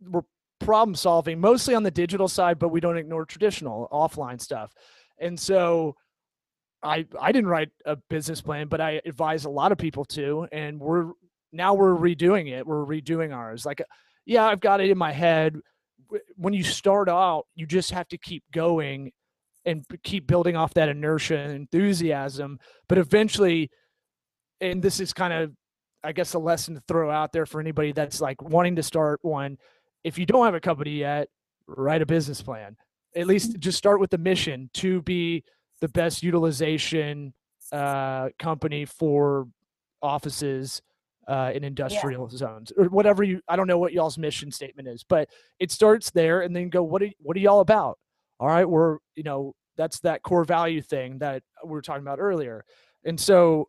[0.00, 0.22] we're
[0.60, 4.72] problem solving mostly on the digital side, but we don't ignore traditional offline stuff.
[5.18, 5.96] And so
[6.82, 10.46] I I didn't write a business plan, but I advise a lot of people to,
[10.52, 11.10] and we're
[11.52, 12.66] now we're redoing it.
[12.66, 13.64] We're redoing ours.
[13.64, 13.82] Like,
[14.24, 15.56] yeah, I've got it in my head.
[16.36, 19.12] When you start out, you just have to keep going
[19.64, 22.58] and keep building off that inertia and enthusiasm.
[22.88, 23.70] But eventually,
[24.60, 25.52] and this is kind of,
[26.04, 29.18] I guess, a lesson to throw out there for anybody that's like wanting to start
[29.22, 29.56] one.
[30.04, 31.28] If you don't have a company yet,
[31.66, 32.76] write a business plan.
[33.16, 33.58] At least mm.
[33.58, 35.42] just start with the mission to be
[35.80, 37.32] the best utilization
[37.72, 39.48] uh, company for
[40.02, 40.82] offices
[41.28, 43.40] uh, in industrial zones or whatever you.
[43.48, 46.82] I don't know what y'all's mission statement is, but it starts there, and then go.
[46.82, 47.98] What are what are y'all about?
[48.38, 52.20] All right, we're you know that's that core value thing that we were talking about
[52.20, 52.64] earlier,
[53.04, 53.68] and so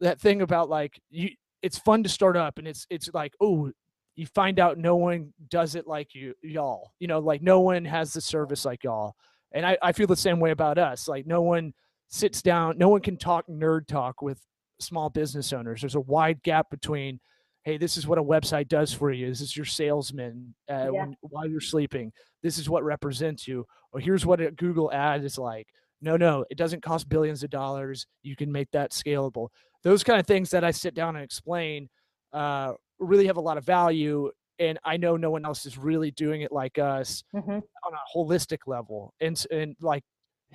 [0.00, 1.30] that thing about like you,
[1.62, 3.70] it's fun to start up, and it's it's like oh.
[4.16, 6.90] You find out no one does it like you, y'all.
[6.98, 9.14] You know, like no one has the service like y'all
[9.52, 11.08] and I, I feel the same way about us.
[11.08, 11.72] Like no one
[12.10, 14.40] sits down no one can talk nerd talk with
[14.80, 15.80] small business owners.
[15.82, 17.20] There's a wide gap between
[17.64, 19.28] hey this is what a website does for you.
[19.28, 20.90] This is your salesman uh, Yeah.
[20.90, 22.12] when, while you're sleeping.
[22.42, 23.66] This is what represents you.
[23.92, 25.66] Or here's what a google ad is like.
[26.00, 28.06] No no it doesn't cost billions of dollars.
[28.22, 29.48] You can make that scalable.
[29.82, 31.88] Those kind of things that i sit down and explain
[32.32, 36.10] uh, really have a lot of value and i know no one else is really
[36.10, 37.62] doing it like us Mhm.
[37.84, 40.04] on a holistic level and and like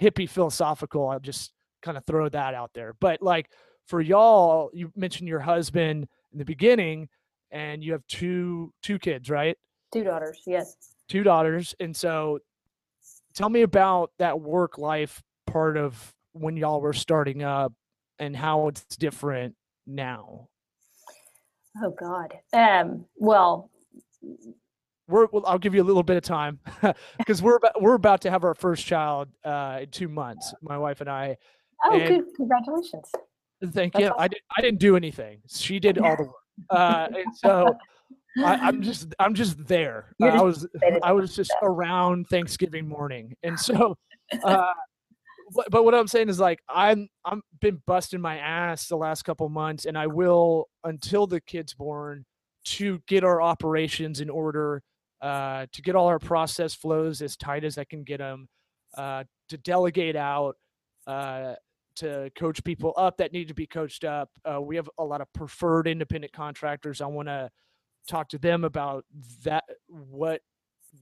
[0.01, 3.49] hippie philosophical i'll just kind of throw that out there but like
[3.87, 7.09] for y'all you mentioned your husband in the beginning
[7.51, 9.57] and you have two two kids right?
[9.93, 10.75] Two daughters yes.
[11.07, 12.39] Two daughters and so
[13.35, 17.73] tell me about that work life part of when y'all were starting up
[18.17, 20.47] and how it's different now.
[21.83, 22.33] Oh god.
[22.53, 23.69] Um well
[25.07, 26.59] we're well, I'll give you a little bit of time
[27.17, 30.53] because we're about, we're about to have our first child uh, in two months.
[30.61, 31.37] My wife and I.
[31.85, 33.11] oh And- good congratulations
[33.71, 34.13] Thank That's you.
[34.17, 34.41] I did.
[34.57, 35.39] I didn't do anything.
[35.47, 36.35] She did all the work,
[36.69, 37.77] uh, and so
[38.39, 40.13] I, I'm just I'm just there.
[40.21, 40.67] Uh, I was
[41.01, 43.97] I was just around Thanksgiving morning, and so.
[44.43, 44.73] Uh,
[45.55, 49.23] but, but what I'm saying is like I'm I'm been busting my ass the last
[49.23, 52.25] couple months, and I will until the kid's born
[52.65, 54.81] to get our operations in order,
[55.21, 58.47] uh, to get all our process flows as tight as I can get them,
[58.97, 60.55] uh, to delegate out,
[61.07, 61.55] uh,
[61.95, 64.29] to coach people up that need to be coached up.
[64.45, 67.01] Uh, we have a lot of preferred independent contractors.
[67.01, 67.49] I want to
[68.07, 69.05] talk to them about
[69.43, 70.41] that, what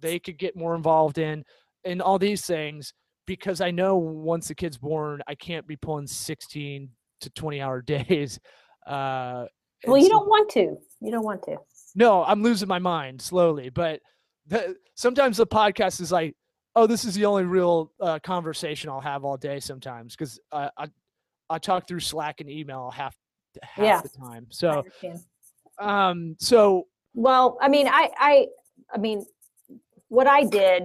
[0.02, 1.43] they could get more involved in,
[1.84, 2.93] and all these things.
[3.28, 6.89] Because I know once the kid's born, I can't be pulling 16
[7.21, 8.39] to 20 hour days.
[8.86, 9.45] Uh,
[9.88, 11.58] well and you so- don't want to you don't want to
[11.94, 13.70] no, I'm losing my mind slowly.
[13.70, 14.00] But
[14.48, 16.36] the, sometimes the podcast is like,
[16.74, 19.60] oh, this is the only real uh, conversation I'll have all day.
[19.60, 20.88] Sometimes because uh, I
[21.50, 23.13] I talk through Slack and email half
[23.62, 24.02] half Yeah.
[24.02, 24.48] the time.
[24.52, 24.86] So
[25.80, 28.48] um so Well, I mean, I, I,
[28.94, 29.26] I mean,
[30.08, 30.84] what I did,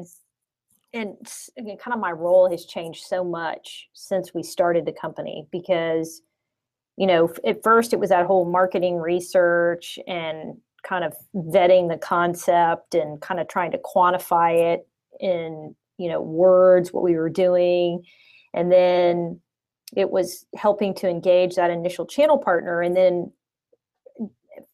[0.93, 1.15] and
[1.57, 6.23] kind of my role has changed so much since we started the company because,
[6.97, 11.99] you know, at first it was that whole marketing research and kind of vetting the
[11.99, 14.89] concept and kind of trying to quantify it
[15.21, 18.03] in, you know, words, what we were doing.
[18.55, 19.41] And then
[19.97, 22.81] it was helping to engage that initial channel partner.
[22.81, 23.33] And then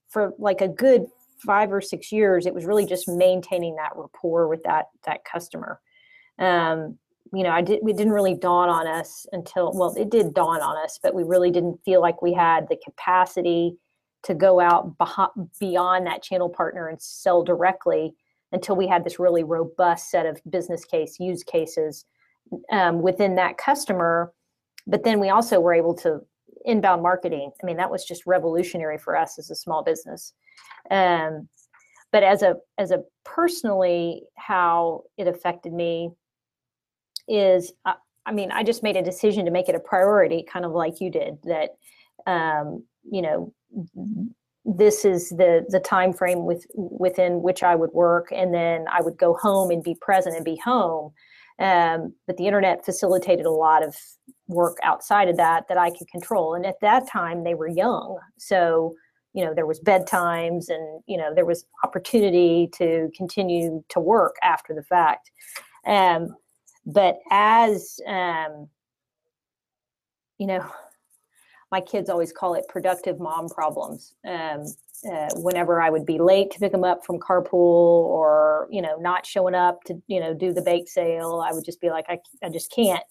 [0.09, 1.07] for like a good
[1.45, 5.81] five or six years it was really just maintaining that rapport with that that customer
[6.39, 6.97] um,
[7.33, 10.61] you know i did it didn't really dawn on us until well it did dawn
[10.61, 13.77] on us but we really didn't feel like we had the capacity
[14.23, 18.15] to go out beh- beyond that channel partner and sell directly
[18.53, 22.05] until we had this really robust set of business case use cases
[22.71, 24.33] um, within that customer.
[24.87, 26.21] But then we also were able to
[26.65, 27.51] inbound marketing.
[27.63, 30.33] I mean, that was just revolutionary for us as a small business.
[30.91, 31.49] Um,
[32.13, 36.11] but as a as a personally, how it affected me
[37.29, 37.95] is, I,
[38.27, 41.01] I mean, I just made a decision to make it a priority, kind of like
[41.01, 41.39] you did.
[41.45, 41.71] That
[42.27, 43.53] um, you know,
[44.65, 49.03] this is the the time frame with within which I would work, and then I
[49.03, 51.13] would go home and be present and be home.
[51.59, 53.95] Um, but the internet facilitated a lot of
[54.49, 56.55] work outside of that that I could control.
[56.55, 58.95] And at that time, they were young, so
[59.35, 64.37] you know there was bedtimes, and you know there was opportunity to continue to work
[64.43, 65.33] after the fact.
[65.87, 66.37] Um,
[66.87, 68.69] but as um,
[70.39, 70.65] you know
[71.73, 74.15] my kids always call it productive mom problems.
[74.29, 74.67] Um,
[75.11, 78.97] uh, whenever I would be late to pick them up from carpool or, you know,
[78.99, 82.05] not showing up to, you know, do the bake sale, I would just be like,
[82.09, 83.03] I, I just can't.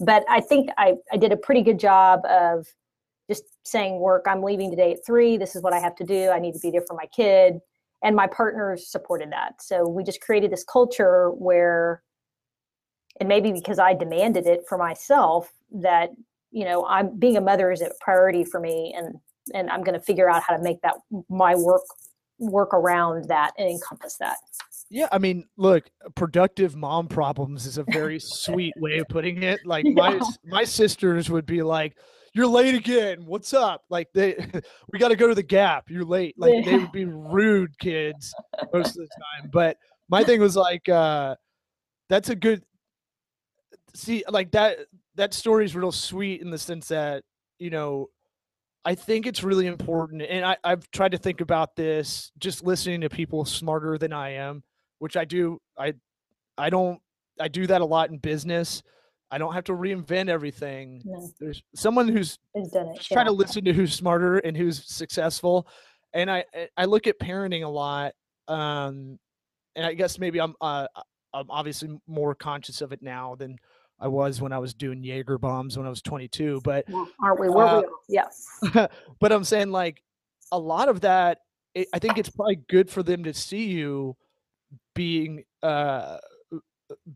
[0.00, 2.66] But I think I, I did a pretty good job of
[3.30, 5.38] just saying, work, I'm leaving today at three.
[5.38, 6.28] This is what I have to do.
[6.30, 7.60] I need to be there for my kid.
[8.02, 9.62] And my partners supported that.
[9.62, 12.02] So we just created this culture where,
[13.18, 16.10] and maybe because I demanded it for myself, that
[16.50, 19.14] you know i'm being a mother is a priority for me and
[19.54, 20.96] and i'm going to figure out how to make that
[21.28, 21.82] my work
[22.38, 24.36] work around that and encompass that.
[24.88, 29.60] Yeah i mean look productive mom problems is a very sweet way of putting it.
[29.64, 29.92] Like yeah.
[29.94, 31.96] my my sisters would be like
[32.32, 33.26] you're late again.
[33.26, 33.82] What's up?
[33.90, 34.34] Like they
[34.92, 35.90] we got to go to the gap.
[35.90, 36.34] You're late.
[36.38, 36.64] Like yeah.
[36.64, 38.32] they would be rude kids
[38.72, 39.50] most of the time.
[39.52, 39.76] But
[40.08, 41.36] my thing was like uh
[42.08, 42.64] that's a good
[43.94, 44.78] see like that
[45.16, 47.22] that story is real sweet in the sense that
[47.58, 48.08] you know
[48.84, 53.02] I think it's really important, and I, I've tried to think about this just listening
[53.02, 54.62] to people smarter than I am,
[54.98, 55.60] which I do.
[55.78, 55.94] I
[56.56, 57.00] I don't
[57.38, 58.82] I do that a lot in business.
[59.30, 61.02] I don't have to reinvent everything.
[61.04, 61.30] No.
[61.38, 63.16] There's someone who's done it, just yeah.
[63.16, 65.68] try to listen to who's smarter and who's successful.
[66.14, 66.44] And I
[66.76, 68.14] I look at parenting a lot,
[68.48, 69.18] um,
[69.76, 70.86] and I guess maybe I'm uh,
[71.34, 73.58] I'm obviously more conscious of it now than
[74.00, 76.60] I was when I was doing Jaeger bombs when I was 22.
[76.64, 76.86] But
[77.22, 77.48] aren't we?
[77.48, 77.86] Were uh, we?
[78.08, 78.46] Yes.
[79.20, 80.02] but I'm saying like
[80.52, 81.38] a lot of that.
[81.74, 84.16] It, I think it's probably good for them to see you
[84.94, 86.18] being uh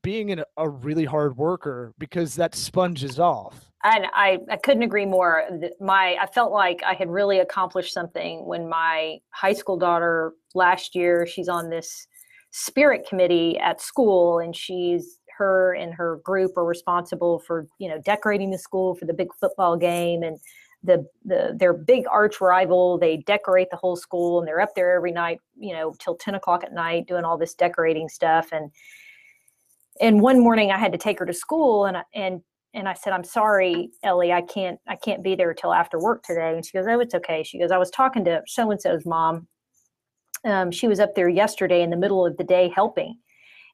[0.02, 3.70] being an, a really hard worker because that sponges off.
[3.82, 5.44] And I, I couldn't agree more.
[5.80, 10.94] My I felt like I had really accomplished something when my high school daughter last
[10.94, 11.26] year.
[11.26, 12.06] She's on this
[12.50, 18.00] spirit committee at school, and she's her and her group are responsible for you know
[18.04, 20.38] decorating the school for the big football game and
[20.84, 24.94] the, the their big arch rival they decorate the whole school and they're up there
[24.94, 28.52] every night you know till 10 o'clock at night doing all this decorating stuff.
[28.52, 28.70] And
[30.00, 32.42] and one morning i had to take her to school and I, and
[32.74, 36.22] and i said i'm sorry ellie i can't i can't be there till after work
[36.22, 36.54] today.
[36.54, 37.42] And she goes oh it's okay.
[37.42, 39.48] She goes i was talking to so and so's mom.
[40.44, 43.16] Um, she was up there yesterday in the middle of the day helping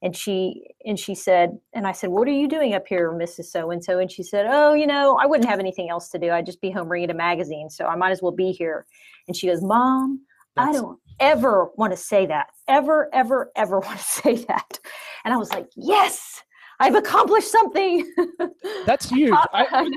[0.03, 3.47] and she and she said and i said what are you doing up here mrs
[3.47, 6.19] so and so and she said oh you know i wouldn't have anything else to
[6.19, 6.31] do.
[6.31, 8.87] I'd just be home reading a magazine so i might as well be here.
[9.29, 10.21] And she goes mom
[10.57, 10.69] That's...
[10.69, 12.47] i don't ever want to say that.
[12.67, 14.79] Ever ever ever want to say that.
[15.25, 16.43] And i was like yes
[16.81, 18.11] i've accomplished something.
[18.87, 19.35] That's huge.
[19.53, 19.91] I, I,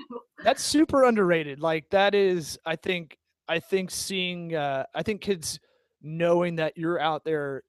[0.43, 1.59] that's super underrated.
[1.59, 5.59] Like that is i think i think seeing uh i think kids
[6.01, 7.63] knowing that you're out there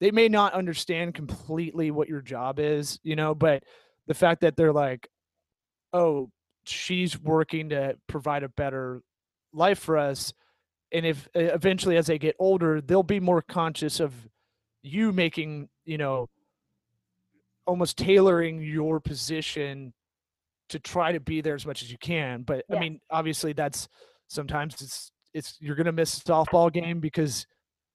[0.00, 3.62] they may not understand completely what your job is, you know, but
[4.06, 5.08] the fact that they're like,
[5.92, 6.30] oh,
[6.64, 9.02] she's working to provide a better
[9.52, 10.32] life for us.
[10.92, 14.12] And if eventually, as they get older, they'll be more conscious of
[14.82, 16.28] you making, you know,
[17.66, 19.92] almost tailoring your position
[20.70, 22.42] to try to be there as much as you can.
[22.42, 22.76] But yeah.
[22.76, 23.88] I mean, obviously, that's
[24.28, 27.46] sometimes it's it's you're gonna miss a softball game because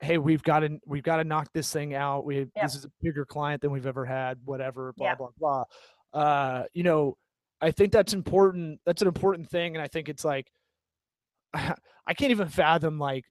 [0.01, 2.63] hey we've got to we've got to knock this thing out we yeah.
[2.63, 5.15] this is a bigger client than we've ever had whatever blah yeah.
[5.15, 5.63] blah blah
[6.13, 7.15] uh you know
[7.61, 10.47] i think that's important that's an important thing and i think it's like
[11.53, 13.23] i can't even fathom like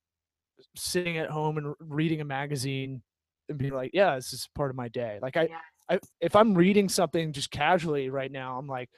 [0.76, 3.02] sitting at home and reading a magazine
[3.48, 5.58] and being like yeah this is part of my day like i, yeah.
[5.90, 8.88] I if i'm reading something just casually right now i'm like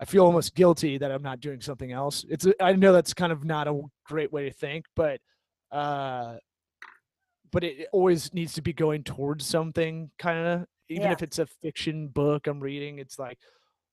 [0.00, 2.24] I feel almost guilty that I'm not doing something else.
[2.28, 5.20] It's I know that's kind of not a great way to think, but
[5.70, 6.38] uh,
[7.52, 11.12] but it always needs to be going towards something kind of even yeah.
[11.12, 13.38] if it's a fiction book i'm reading it's like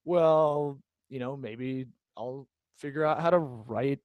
[0.05, 0.79] well
[1.09, 1.85] you know maybe
[2.17, 2.47] i'll
[2.77, 3.99] figure out how to write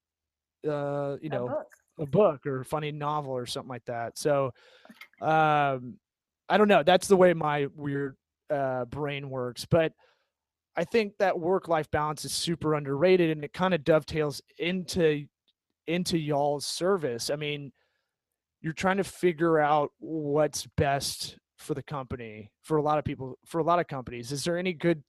[0.69, 1.67] uh you know a book,
[2.01, 4.53] a book or a funny novel or something like that so
[5.21, 5.95] um
[6.49, 8.17] i don't know that's the way my weird
[8.51, 9.93] uh brain works but
[10.77, 15.27] I think that work life balance is super underrated and it kind of dovetails into
[15.87, 17.31] into y'all's service.
[17.31, 17.73] I mean,
[18.65, 23.39] you're trying to figure out what's best for the company for a lot of people
[23.45, 24.33] for a lot of companies.
[24.33, 25.03] Is there any good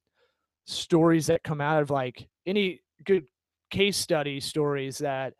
[0.66, 3.24] stories that come out of like any good
[3.70, 5.32] case study stories that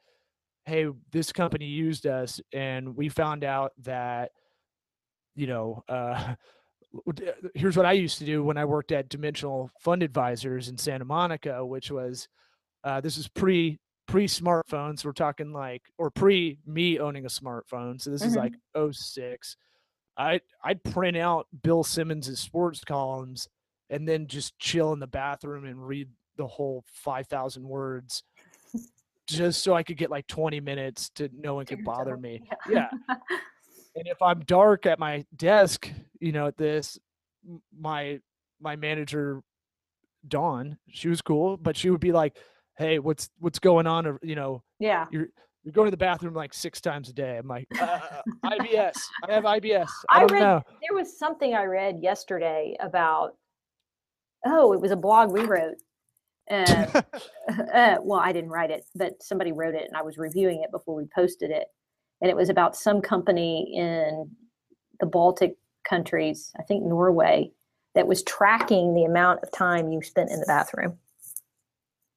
[0.64, 4.30] hey, this company used us and we found out that
[5.34, 6.34] you know, uh
[7.54, 11.04] here's what I used to do when I worked at Dimensional Fund Advisors in Santa
[11.04, 12.28] Monica, which was
[12.82, 15.04] uh, this is pre pre smartphones.
[15.04, 18.00] We're talking like or pre me owning a smartphone.
[18.00, 18.30] So this mm-hmm.
[18.30, 18.54] is like
[18.92, 19.56] 06.
[20.16, 23.48] I I'd print out Bill Simmons's sports columns
[23.90, 28.22] and then just chill in the bathroom and read the whole 5,000 words
[29.26, 32.42] just so I could get like 20 minutes to no one could bother me.
[32.68, 32.88] Yeah.
[33.08, 33.16] yeah.
[33.96, 35.90] and if I'm dark at my desk,
[36.20, 36.98] you know, at this,
[37.76, 38.20] my
[38.60, 39.42] my manager,
[40.26, 42.36] Dawn, she was cool, but she would be like,
[42.76, 45.28] "Hey, what's what's going on?" Or you know, yeah, you're
[45.64, 47.38] you're going to the bathroom like six times a day.
[47.38, 48.00] I'm like, uh,
[48.44, 48.96] IBS.
[49.28, 49.88] I have IBS.
[50.10, 50.62] I, I read know.
[50.80, 53.32] there was something I read yesterday about.
[54.44, 55.76] Oh, it was a blog we wrote.
[56.48, 57.02] Uh,
[57.74, 60.70] uh, well, I didn't write it, but somebody wrote it, and I was reviewing it
[60.70, 61.66] before we posted it
[62.20, 64.30] and it was about some company in
[65.00, 65.56] the Baltic
[65.88, 67.50] countries, I think Norway,
[67.94, 70.98] that was tracking the amount of time you spent in the bathroom.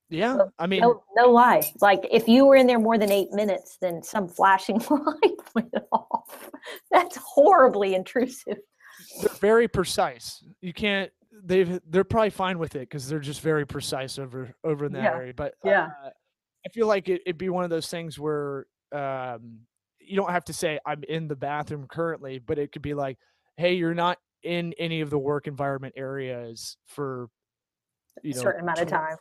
[0.10, 1.62] Yeah, so, I mean, no, no, lie.
[1.82, 5.74] Like if you were in there more than eight minutes, then some flashing light went
[5.92, 6.50] off.
[6.92, 8.58] That's horribly intrusive.
[9.22, 10.44] They're very precise.
[10.62, 11.12] You can't.
[11.44, 11.80] They've.
[11.88, 15.16] They're probably fine with it because they're just very precise over over in that yeah.
[15.16, 15.34] area.
[15.34, 16.10] But yeah, uh,
[16.66, 19.60] I feel like it, it'd be one of those things where um,
[20.00, 23.18] you don't have to say I'm in the bathroom currently, but it could be like,
[23.58, 27.30] hey, you're not in any of the work environment areas for
[28.24, 29.18] you know, a certain amount of time.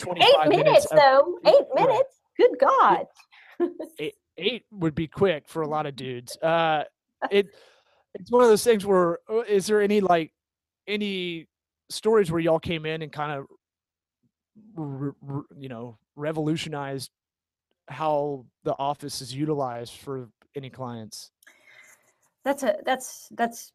[0.00, 1.38] Eight minutes, minutes though.
[1.46, 2.20] Eight, minutes.
[2.36, 3.06] Good God.
[3.98, 6.36] eight, eight would be quick for a lot of dudes.
[6.38, 6.84] Uh,
[7.30, 7.48] it
[8.14, 10.32] it's one of those things where uh, there any like
[10.86, 11.46] any
[11.90, 13.46] stories where y'all came in and kind of
[15.58, 17.10] you know revolutionized
[17.88, 21.30] how the office is utilized for any clients?
[22.44, 23.72] That's a that's that's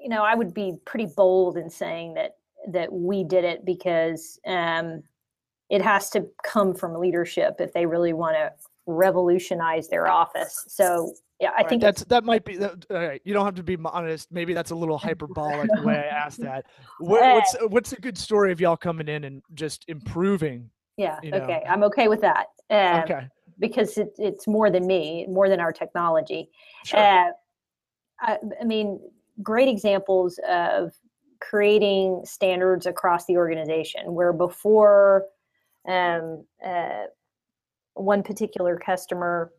[0.00, 2.36] you know I would be pretty bold in saying that
[2.68, 5.02] that we did it because um,
[5.70, 8.52] it has to come from leadership if they really want to
[8.86, 10.64] revolutionize their office.
[10.68, 12.56] So yeah, I think that's that might be.
[12.56, 14.32] That, all right, you don't have to be honest.
[14.32, 16.64] Maybe that's a little hyperbolic the way I asked that.
[16.98, 20.70] What, what's what's a good story of y'all coming in and just improving?
[20.96, 21.18] Yeah.
[21.22, 21.38] You know?
[21.38, 22.46] Okay, I'm okay with that.
[22.70, 26.50] Um, okay because it, it's more than me, more than our technology.
[26.84, 27.00] Sure.
[27.00, 27.30] Uh,
[28.20, 29.00] I, I mean,
[29.42, 30.92] great examples of
[31.40, 35.24] creating standards across the organization where before
[35.86, 37.04] um, uh,
[37.94, 39.52] one particular customer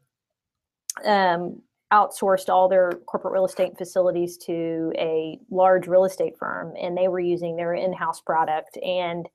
[1.05, 1.61] um,
[1.91, 7.07] outsourced all their corporate real estate facilities to a large real estate firm and they
[7.07, 9.27] were using their in-house product and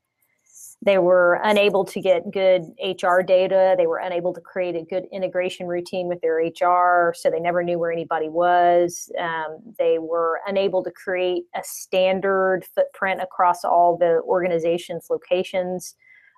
[0.83, 3.75] they were unable to get good HR data.
[3.77, 7.63] They were unable to create a good integration routine with their HR, so they never
[7.63, 9.11] knew where anybody was.
[9.19, 15.97] Um, they were unable to create a standard footprint across all the organization's locations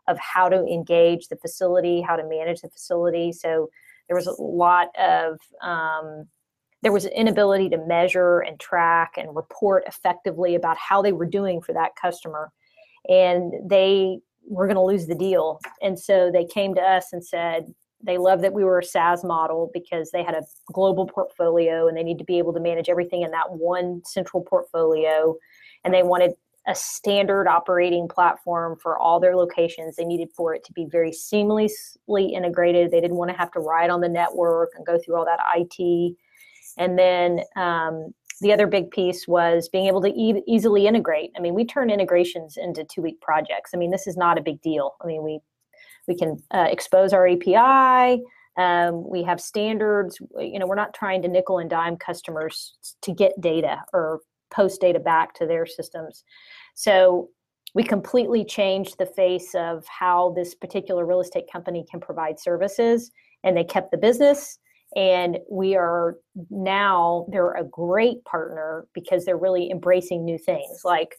[0.08, 3.32] of how to engage the facility, how to manage the facility.
[3.32, 3.70] So
[4.08, 6.26] there was a lot of um,
[6.82, 11.26] there was an inability to measure and track and report effectively about how they were
[11.26, 12.52] doing for that customer
[13.08, 15.58] and they were going to lose the deal.
[15.82, 19.24] And so they came to us and said they love that we were a SaaS
[19.24, 22.88] model because they had a global portfolio and they need to be able to manage
[22.88, 25.34] everything in that one central portfolio.
[25.82, 26.32] And they wanted
[26.66, 29.96] a standard operating platform for all their locations.
[29.96, 32.90] They needed for it to be very seamlessly integrated.
[32.90, 35.40] They didn't want to have to ride on the network and go through all that
[35.56, 36.16] IT.
[36.76, 41.30] And then um, the other big piece was being able to e- easily integrate.
[41.36, 43.70] I mean, we turn integrations into two week projects.
[43.72, 44.94] I mean, this is not a big deal.
[45.00, 45.40] I mean, we
[46.08, 48.22] we can uh, expose our API.
[48.56, 50.18] Um, we have standards.
[50.38, 54.80] You know, we're not trying to nickel and dime customers to get data or post
[54.80, 56.24] data back to their systems.
[56.74, 57.30] So
[57.74, 63.10] we completely changed the face of how this particular real estate company can provide services,
[63.44, 64.58] and they kept the business.
[64.94, 66.16] And we are
[66.48, 70.82] now they're a great partner because they're really embracing new things.
[70.84, 71.16] Like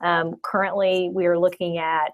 [0.00, 2.12] um, currently we are looking at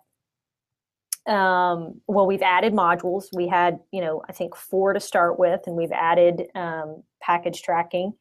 [1.26, 3.26] um, well we've added modules.
[3.32, 7.62] We had you know i think four to start with and we've added um, package
[7.62, 8.12] tracking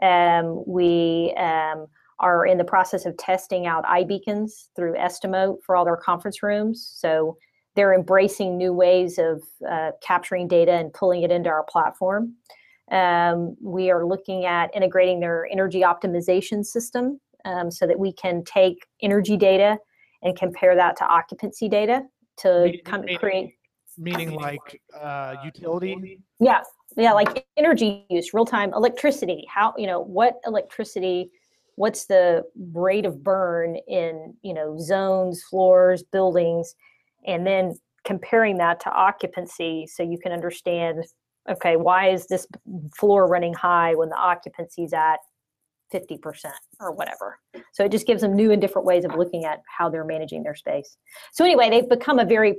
[0.00, 1.86] um, we um,
[2.20, 6.92] are in the process of testing out iBeacons through Estimote for all their conference rooms.
[6.94, 7.36] So
[7.74, 12.34] they're embracing new ways of uh, capturing data and pulling it into our platform.
[12.90, 18.44] Um, we are looking at integrating their energy optimization system um, so that we can
[18.44, 19.78] take energy data
[20.22, 22.02] and compare that to occupancy data
[22.38, 23.54] to meaning, kind of create.
[23.98, 26.20] Meaning like uh, utility?
[26.40, 26.60] Yeah,
[26.96, 29.46] yeah, like energy use, real time electricity.
[29.48, 31.30] How, you know, what electricity
[31.76, 36.74] what's the rate of burn in you know zones floors buildings
[37.26, 37.74] and then
[38.04, 41.04] comparing that to occupancy so you can understand
[41.50, 42.46] okay why is this
[42.96, 45.16] floor running high when the occupancy is at
[45.92, 46.20] 50%
[46.80, 47.38] or whatever
[47.72, 50.42] so it just gives them new and different ways of looking at how they're managing
[50.42, 50.96] their space
[51.32, 52.56] so anyway they've become a very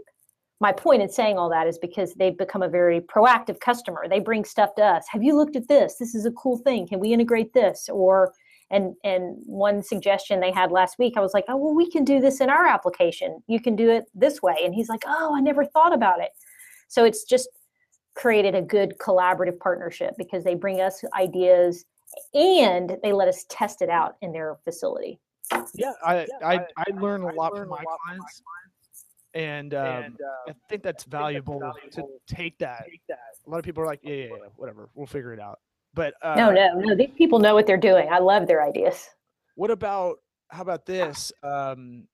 [0.64, 4.08] my point in saying all that is because they've become a very proactive customer.
[4.10, 5.06] They bring stuff to us.
[5.10, 5.98] Have you looked at this?
[6.00, 6.88] This is a cool thing.
[6.88, 7.90] Can we integrate this?
[7.92, 8.34] Or
[8.72, 12.06] and and one suggestion they had last week i was like oh well we can
[12.06, 13.44] do this in our application.
[13.48, 14.56] You can do it this way.
[14.64, 16.32] And he's like oh i never thought about it.
[16.88, 17.50] So it's just
[18.16, 21.84] created a good collaborative partnership because they bring us ideas
[22.34, 25.20] and they let us test it out in their facility.
[25.76, 28.42] Yeah i i, I learn a lot from my clients
[29.34, 32.86] and, um, and uh, I think that's valuable, valuable to take that.
[32.90, 33.20] take that.
[33.46, 35.60] A lot of people are like, yeah, yeah, yeah, whatever, we'll figure it out.
[35.94, 36.96] But uh, no, no, no.
[36.96, 38.10] These people know what they're doing.
[38.12, 39.10] I love their ideas.
[39.56, 40.18] What about
[40.50, 41.32] how about this?
[41.44, 42.08] Um,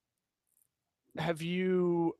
[1.17, 2.15] have you?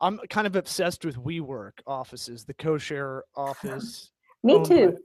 [0.00, 4.10] I'm kind of obsessed with WeWork offices, the co-share office.
[4.42, 4.98] Me too.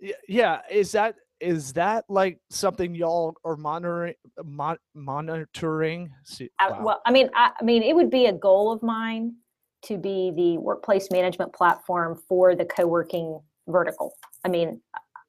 [0.00, 4.14] By, yeah, is that is that like something y'all are monitoring
[4.44, 6.76] mon- monitoring See, wow.
[6.78, 9.34] I, well i mean I, I, mean it would be a goal of mine
[9.82, 14.14] to be the workplace management platform for the co-working vertical.
[14.44, 14.80] I mean,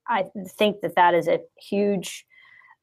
[0.07, 0.26] I
[0.57, 2.26] think that that is a huge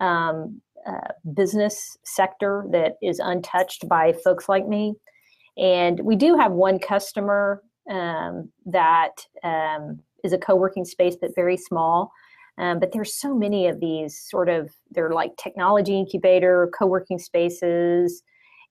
[0.00, 4.94] um, uh, business sector that is untouched by folks like me.
[5.56, 9.12] And we do have one customer um, that
[9.42, 12.12] um, is a co-working space but very small.
[12.58, 18.22] Um, but there's so many of these sort of they're like technology incubator co-working spaces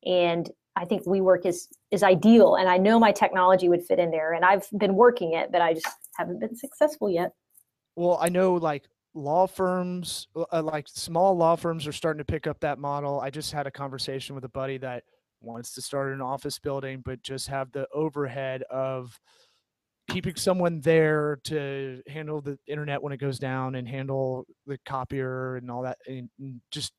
[0.05, 4.11] and I think WeWork is is ideal, and I know my technology would fit in
[4.11, 7.31] there, and I've been working it, but I just haven't been successful yet.
[7.95, 8.83] Well, I know like
[9.15, 13.19] law firms, uh, like small law firms, are starting to pick up that model.
[13.19, 15.03] I just had a conversation with a buddy that
[15.41, 19.19] wants to start an office building, but just have the overhead of
[20.09, 25.57] keeping someone there to handle the internet when it goes down and handle the copier
[25.57, 26.29] and all that, and
[26.71, 26.93] just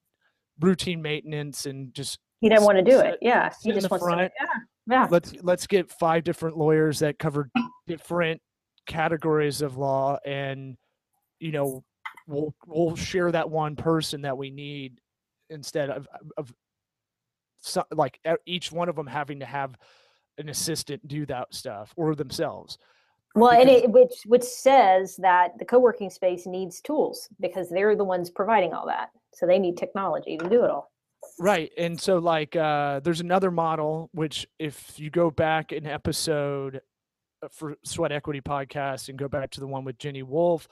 [0.60, 3.18] routine maintenance and just he didn't want to do it.
[3.20, 4.20] Yeah, he just wants front.
[4.20, 4.30] to.
[4.40, 5.08] Yeah, yeah.
[5.10, 7.50] Let's let's get five different lawyers that cover
[7.86, 8.40] different
[8.86, 10.76] categories of law, and
[11.40, 11.82] you know,
[12.26, 15.00] we'll we'll share that one person that we need
[15.50, 16.06] instead of
[16.36, 16.52] of
[17.60, 19.74] some, like each one of them having to have
[20.38, 22.78] an assistant do that stuff or themselves.
[23.38, 27.96] Well, because, and it which which says that the co-working space needs tools because they're
[27.96, 29.10] the ones providing all that.
[29.34, 30.90] So they need technology to do it all.
[31.38, 31.70] Right.
[31.78, 36.80] And so like uh there's another model which if you go back an episode
[37.42, 40.68] uh, for Sweat Equity podcast and go back to the one with Jenny Wolf,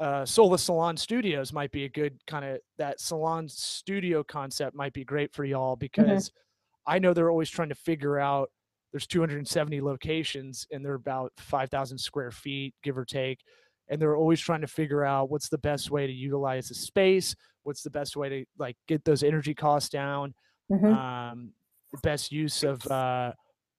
[0.00, 4.92] uh Sola Salon Studios might be a good kind of that salon studio concept might
[4.92, 5.80] be great for y'all mm-hmm.
[5.80, 6.94] because mm-hmm.
[6.94, 8.50] I know they're always trying to figure out
[8.94, 13.40] there's 270 locations and they're about 5,000 square feet, give or take.
[13.88, 17.34] And they're always trying to figure out what's the best way to utilize the space,
[17.64, 20.32] what's the best way to like get those energy costs down
[20.70, 20.86] mm-hmm.
[20.86, 21.52] um,
[21.92, 23.32] the best use of uh,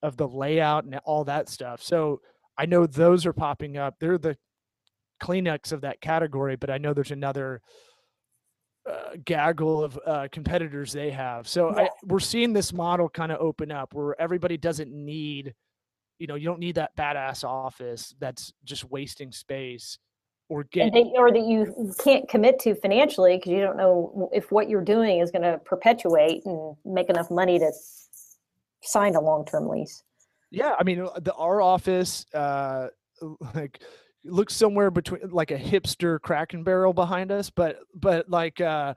[0.04, 2.20] of the layout and all that stuff so
[2.58, 4.38] i know those are popping up they're the
[5.24, 7.62] kleenex of that category but i know there's another
[8.90, 11.84] uh, gaggle of uh, competitors they have so yeah.
[11.84, 15.54] I, we're seeing this model kind of open up where everybody doesn't need
[16.20, 19.98] you know you don't need that badass office that's just wasting space
[20.50, 24.52] or get they, or that you can't commit to financially because you don't know if
[24.52, 27.72] what you're doing is going to perpetuate and make enough money to
[28.84, 30.04] sign a long-term lease
[30.52, 32.88] yeah i mean uh, the our office uh
[33.56, 33.82] like
[34.26, 38.94] looks somewhere between like a hipster Cracker Barrel behind us but but like uh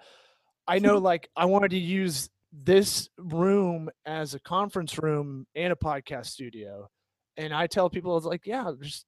[0.67, 5.77] i know like i wanted to use this room as a conference room and a
[5.77, 6.89] podcast studio
[7.37, 9.05] and i tell people it's like yeah just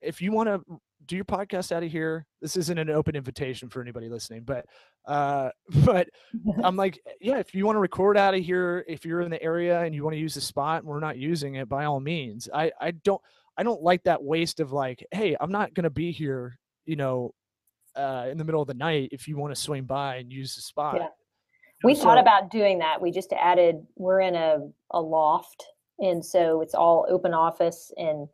[0.00, 2.26] if you want to do your podcast out of here.
[2.40, 4.66] This isn't an open invitation for anybody listening, but
[5.06, 5.50] uh,
[5.84, 6.08] but
[6.62, 9.42] I'm like, yeah, if you want to record out of here, if you're in the
[9.42, 12.00] area and you want to use the spot and we're not using it, by all
[12.00, 12.48] means.
[12.52, 13.20] I I don't
[13.60, 17.34] I don't like that waste of like, hey, I'm not gonna be here, you know,
[17.94, 20.54] uh, in the middle of the night if you want to swing by and use
[20.54, 20.96] the spot.
[20.96, 21.08] Yeah.
[21.84, 23.02] We so, thought about doing that.
[23.02, 23.76] We just added.
[23.96, 25.62] We're in a a loft,
[25.98, 28.28] and so it's all open office, and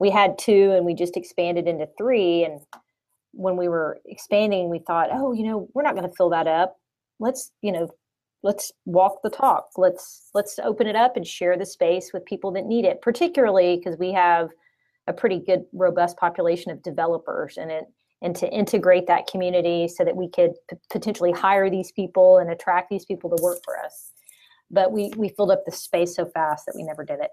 [0.00, 2.44] we had two, and we just expanded into three.
[2.44, 2.60] And
[3.32, 6.48] when we were expanding, we thought, oh, you know, we're not going to fill that
[6.48, 6.76] up.
[7.20, 7.88] Let's, you know,
[8.46, 9.70] let's walk the talk.
[9.76, 13.76] Let's let's open it up and share the space with people that need it, particularly
[13.76, 14.50] because we have
[15.08, 17.84] a pretty good robust population of developers and it
[18.22, 22.50] and to integrate that community so that we could p- potentially hire these people and
[22.50, 24.12] attract these people to work for us.
[24.70, 27.30] But we we filled up the space so fast that we never did it.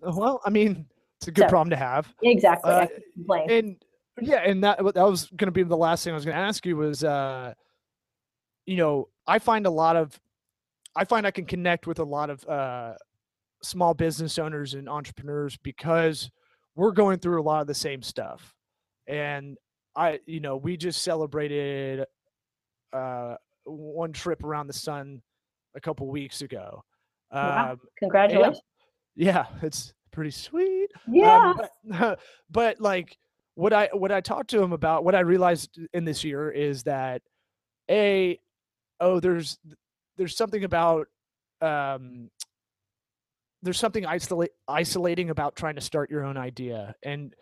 [0.00, 0.86] Oh, well i mean
[1.16, 2.14] it's a good so, problem to have.
[2.22, 2.70] exactly.
[2.70, 2.86] Uh,
[3.48, 3.74] and
[4.20, 6.40] yeah and that that was going to be the last thing i was going to
[6.40, 7.52] ask you was uh
[8.64, 10.20] you know i find a lot of
[10.98, 12.92] i find i can connect with a lot of uh
[13.62, 16.30] small business owners and entrepreneurs because
[16.76, 18.54] we're going through a lot of the same stuff.
[19.06, 19.56] And
[19.96, 22.04] i you know we just celebrated
[22.92, 23.34] uh
[23.64, 25.22] one trip around the sun
[25.74, 26.84] a couple weeks ago.
[27.32, 27.72] Wow.
[27.72, 28.60] Um, congratulations.
[29.16, 30.88] yeah, it's pretty sweet.
[31.06, 31.50] Yeah.
[31.50, 32.20] Um, but,
[32.50, 33.18] but like
[33.54, 36.84] what i what i talked to him about what i realized in this year is
[36.84, 37.22] that
[37.90, 38.38] a
[39.00, 39.58] oh there's
[40.18, 41.06] there's something about
[41.60, 42.30] um
[43.62, 47.34] there's something isolate, isolating about trying to start your own idea and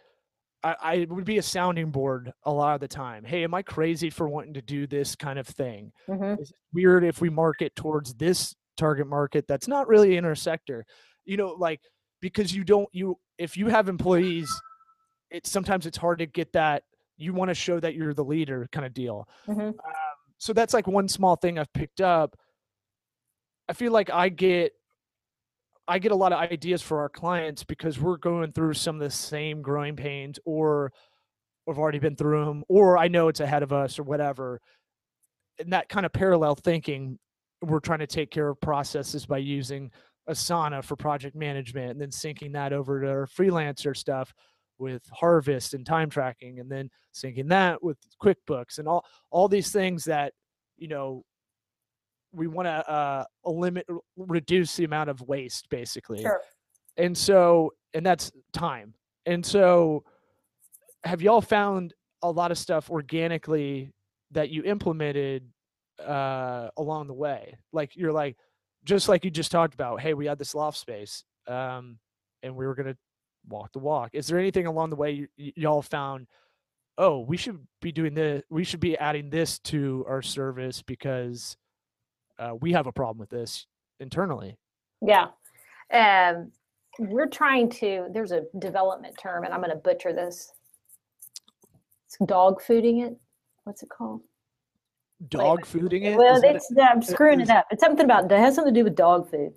[0.63, 3.63] I, I, would be a sounding board a lot of the time hey am i
[3.63, 6.41] crazy for wanting to do this kind of thing mm-hmm.
[6.41, 10.35] is it weird if we market towards this target market that's not really in our
[10.35, 10.85] sector
[11.25, 11.81] you know like
[12.21, 14.51] because you don't you if you have employees
[15.31, 16.83] it sometimes it's hard to get that
[17.19, 19.61] you want to show that you're the leader kind of deal mm-hmm.
[19.61, 19.75] um,
[20.39, 22.37] so that's like one small thing i've picked up
[23.69, 24.73] i feel like i get
[25.89, 29.01] I get a lot of ideas for our clients because we're going through some of
[29.01, 30.93] the same growing pains or
[31.67, 34.61] we've already been through them or I know it's ahead of us or whatever.
[35.59, 37.19] And that kind of parallel thinking,
[37.63, 39.91] we're trying to take care of processes by using
[40.29, 44.35] Asana for project management and then syncing that over to our freelancer stuff
[44.79, 49.71] with harvest and time tracking and then syncing that with QuickBooks and all all these
[49.71, 50.35] things that
[50.77, 51.25] you know
[52.37, 56.21] we want to uh, limit reduce the amount of waste basically.
[56.23, 56.41] Sure.
[56.97, 58.95] and so and that's time.
[59.25, 60.05] And so
[61.05, 63.93] have y'all found a lot of stuff organically
[64.33, 65.49] that you implemented
[66.05, 67.57] uh, along the way?
[67.73, 68.37] Like you're like
[68.85, 71.99] just like you just talked about hey we had this loft space um,
[72.43, 72.97] and we were going to
[73.49, 74.11] walk the walk.
[74.13, 76.27] Is there anything along the way y- y- y'all found
[76.99, 81.57] oh we should be doing this we should be adding this to our service because
[82.39, 83.67] uh, we have a problem with this
[84.01, 84.57] internally.
[85.01, 85.29] Yeah.
[85.93, 86.53] Um,
[86.99, 90.53] we're trying to, there's a development term, and I'm going to butcher this.
[92.07, 93.17] It's dog fooding it.
[93.65, 94.23] What's it called?
[95.29, 96.17] Dog fooding it?
[96.17, 97.67] Well, it's, it, I'm screwing it up.
[97.71, 99.53] It's something about, it has something to do with dog food.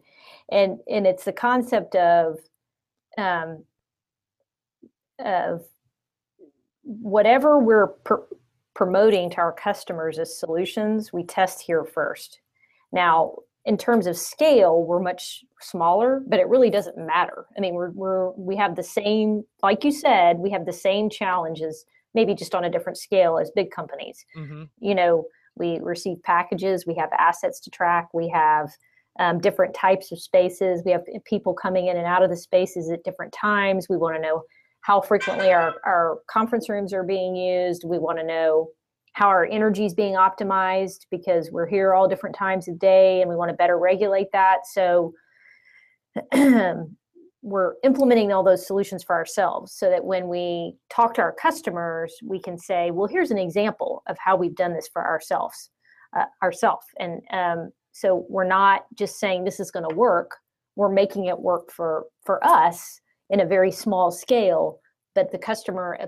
[0.51, 2.39] And, and it's the concept of,
[3.17, 3.63] um,
[5.19, 5.63] of
[6.83, 8.15] whatever we're pr-
[8.73, 12.39] promoting to our customers as solutions, we test here first.
[12.91, 13.35] Now,
[13.65, 17.45] in terms of scale, we're much smaller, but it really doesn't matter.
[17.57, 21.09] I mean, we're, we're we have the same, like you said, we have the same
[21.09, 24.25] challenges, maybe just on a different scale as big companies.
[24.35, 24.63] Mm-hmm.
[24.79, 25.25] You know,
[25.55, 28.71] we receive packages, we have assets to track, we have
[29.19, 32.89] um, different types of spaces, we have people coming in and out of the spaces
[32.89, 33.87] at different times.
[33.89, 34.43] We want to know
[34.81, 37.83] how frequently our, our conference rooms are being used.
[37.83, 38.69] We want to know
[39.19, 43.29] how our energy is being optimized because we're here all different times of day and
[43.29, 44.59] we want to better regulate that.
[44.65, 45.13] So
[47.41, 52.13] we're implementing all those solutions for ourselves so that when we talk to our customers,
[52.23, 55.69] we can say, well, here's an example of how we've done this for ourselves,
[56.17, 56.85] uh, ourselves.
[56.97, 60.37] And um, so we're not just saying this is going to work.
[60.77, 64.79] We're making it work for, for us in a very small scale,
[65.13, 66.07] but the customer uh,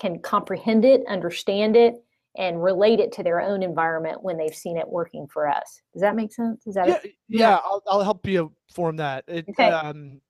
[0.00, 1.96] can comprehend it, understand it,
[2.36, 5.80] and relate it to their own environment when they've seen it working for us.
[5.92, 6.66] Does that make sense?
[6.66, 6.98] Is that yeah?
[7.04, 9.24] A, yeah, I'll, I'll help you form that.
[9.26, 9.70] It, okay.
[9.70, 10.20] um,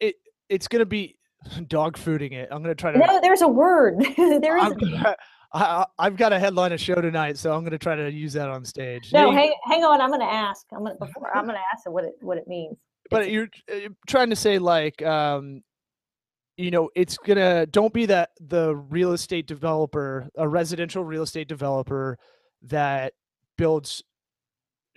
[0.00, 0.16] it
[0.48, 1.16] it's gonna be
[1.68, 2.48] dog fooding it.
[2.50, 2.98] I'm gonna try to.
[2.98, 4.04] No, there's a word.
[4.16, 4.72] there is.
[5.54, 8.32] I, I've got a headline a show tonight, so I'm going to try to use
[8.32, 9.12] that on stage.
[9.12, 10.00] No, hey, hang, hang on.
[10.00, 10.66] I'm going to ask.
[10.72, 12.76] I'm going to before I'm going to ask what it what it means.
[13.08, 15.62] But you're, you're trying to say like um,
[16.56, 21.48] you know it's gonna don't be that the real estate developer a residential real estate
[21.48, 22.16] developer
[22.62, 23.12] that
[23.58, 24.02] builds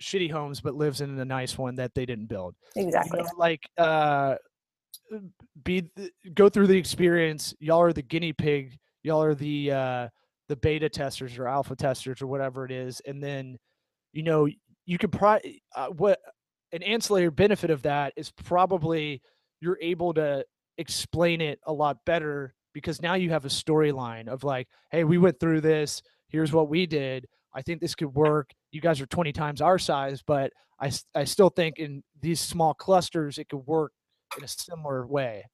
[0.00, 2.54] shitty homes but lives in a nice one that they didn't build.
[2.76, 3.18] Exactly.
[3.18, 4.36] you know, like uh
[5.64, 5.90] be
[6.34, 7.54] go through the experience.
[7.60, 8.78] Y'all are the guinea pig.
[9.02, 10.08] Y'all are the uh
[10.48, 13.58] the beta testers or alpha testers or whatever it is, and then
[14.12, 14.48] you know
[14.86, 16.20] you can probably uh, what
[16.72, 19.20] an ancillary benefit of that is probably
[19.60, 20.44] you're able to
[20.78, 25.18] explain it a lot better because now you have a storyline of like, hey, we
[25.18, 26.00] went through this.
[26.28, 27.26] Here's what we did.
[27.54, 28.50] I think this could work.
[28.70, 32.74] You guys are 20 times our size, but I, I still think in these small
[32.74, 33.92] clusters, it could work
[34.36, 35.44] in a similar way.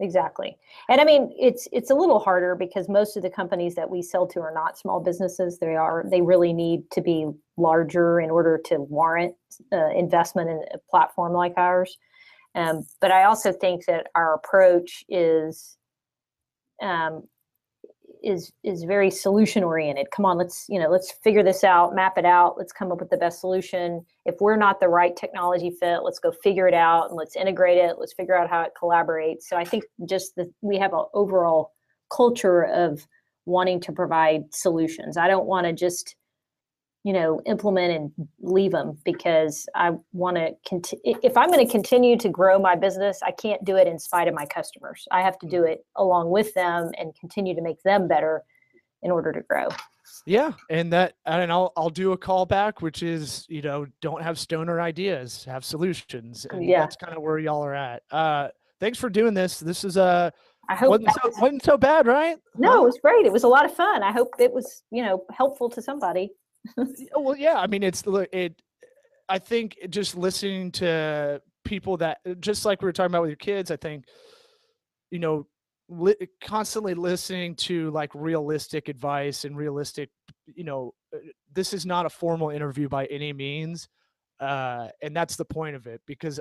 [0.00, 0.56] Exactly.
[0.88, 4.02] And I mean, it's it's a little harder because most of the companies that we
[4.02, 5.58] sell to are not small businesses.
[5.58, 9.36] They are they really need to be larger in order to warrant
[9.72, 11.96] uh, investment in a platform like ours.
[12.54, 15.76] Um, but I also think that our approach is
[16.82, 17.24] um,
[18.22, 20.10] is is very solution oriented.
[20.10, 22.56] Come on, let's you know let's figure this out, map it out.
[22.58, 24.04] Let's come up with the best solution.
[24.24, 27.78] If we're not the right technology fit, let's go figure it out and let's integrate
[27.78, 27.96] it.
[27.98, 29.42] Let's figure out how it collaborates.
[29.42, 31.72] So I think just that we have an overall
[32.14, 33.06] culture of
[33.46, 35.16] wanting to provide solutions.
[35.16, 36.14] I don't want to just
[37.04, 41.70] you know implement and leave them because i want to continue if i'm going to
[41.70, 45.20] continue to grow my business i can't do it in spite of my customers i
[45.20, 48.42] have to do it along with them and continue to make them better
[49.02, 49.68] in order to grow
[50.26, 54.38] yeah and that and i'll i'll do a callback which is you know don't have
[54.38, 58.48] stoner ideas have solutions and yeah that's kind of where y'all are at uh
[58.78, 60.30] thanks for doing this this is a uh,
[60.68, 62.36] I hope wasn't so, wasn't so bad, right?
[62.56, 63.26] No, it was great.
[63.26, 64.04] It was a lot of fun.
[64.04, 66.30] I hope it was, you know, helpful to somebody.
[67.16, 67.58] well, yeah.
[67.58, 68.60] I mean, it's look it.
[69.28, 73.36] I think just listening to people that, just like we were talking about with your
[73.36, 74.04] kids, I think,
[75.10, 75.46] you know,
[75.88, 80.10] li- constantly listening to like realistic advice and realistic,
[80.46, 81.18] you know, uh,
[81.52, 83.88] this is not a formal interview by any means,
[84.40, 86.40] uh, and that's the point of it because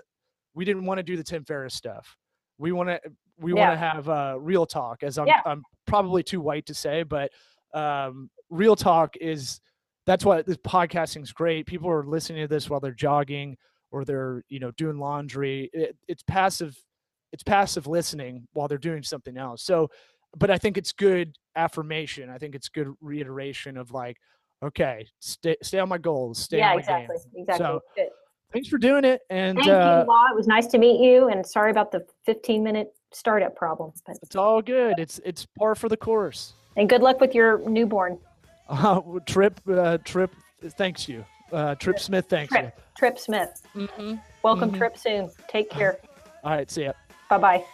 [0.54, 2.18] we didn't want to do the Tim Ferriss stuff.
[2.58, 3.00] We want to
[3.40, 3.68] we yeah.
[3.68, 5.42] want to have uh, real talk, as I'm yeah.
[5.46, 7.32] I'm probably too white to say, but
[7.74, 9.62] um, real talk is
[10.06, 11.66] that's why this podcasting is great.
[11.66, 13.58] People are listening to this while they're jogging
[13.92, 15.70] or they're you know doing laundry.
[15.74, 16.78] It, it's passive.
[17.32, 19.64] It's passive listening while they're doing something else.
[19.64, 19.90] So,
[20.38, 22.30] but I think it's good affirmation.
[22.30, 24.18] I think it's good reiteration of like,
[24.64, 26.40] okay, stay stay on my goals.
[26.40, 27.44] Stay yeah, on my exactly, game.
[27.44, 27.66] exactly.
[27.66, 28.10] So, good.
[28.52, 29.22] thanks for doing it.
[29.30, 30.26] And thank uh, you, Law.
[30.32, 31.30] It was nice to meet you.
[31.30, 34.96] And sorry about the 15 minute startup problems, But it's all good.
[34.98, 36.54] It's it's par for the course.
[36.78, 38.18] And good luck with your newborn.
[38.72, 40.34] Uh, Trip, uh, Trip,
[40.78, 41.26] thanks you.
[41.52, 42.84] Uh, Trip Smith, thanks Trip, you.
[42.98, 43.62] Trip Smith.
[43.76, 44.16] Mm-hmm.
[44.44, 44.78] Welcome, mm-hmm.
[44.78, 45.30] Trip, soon.
[45.50, 46.00] Take care.
[46.44, 46.94] All right, see ya.
[47.30, 47.66] Bye bye.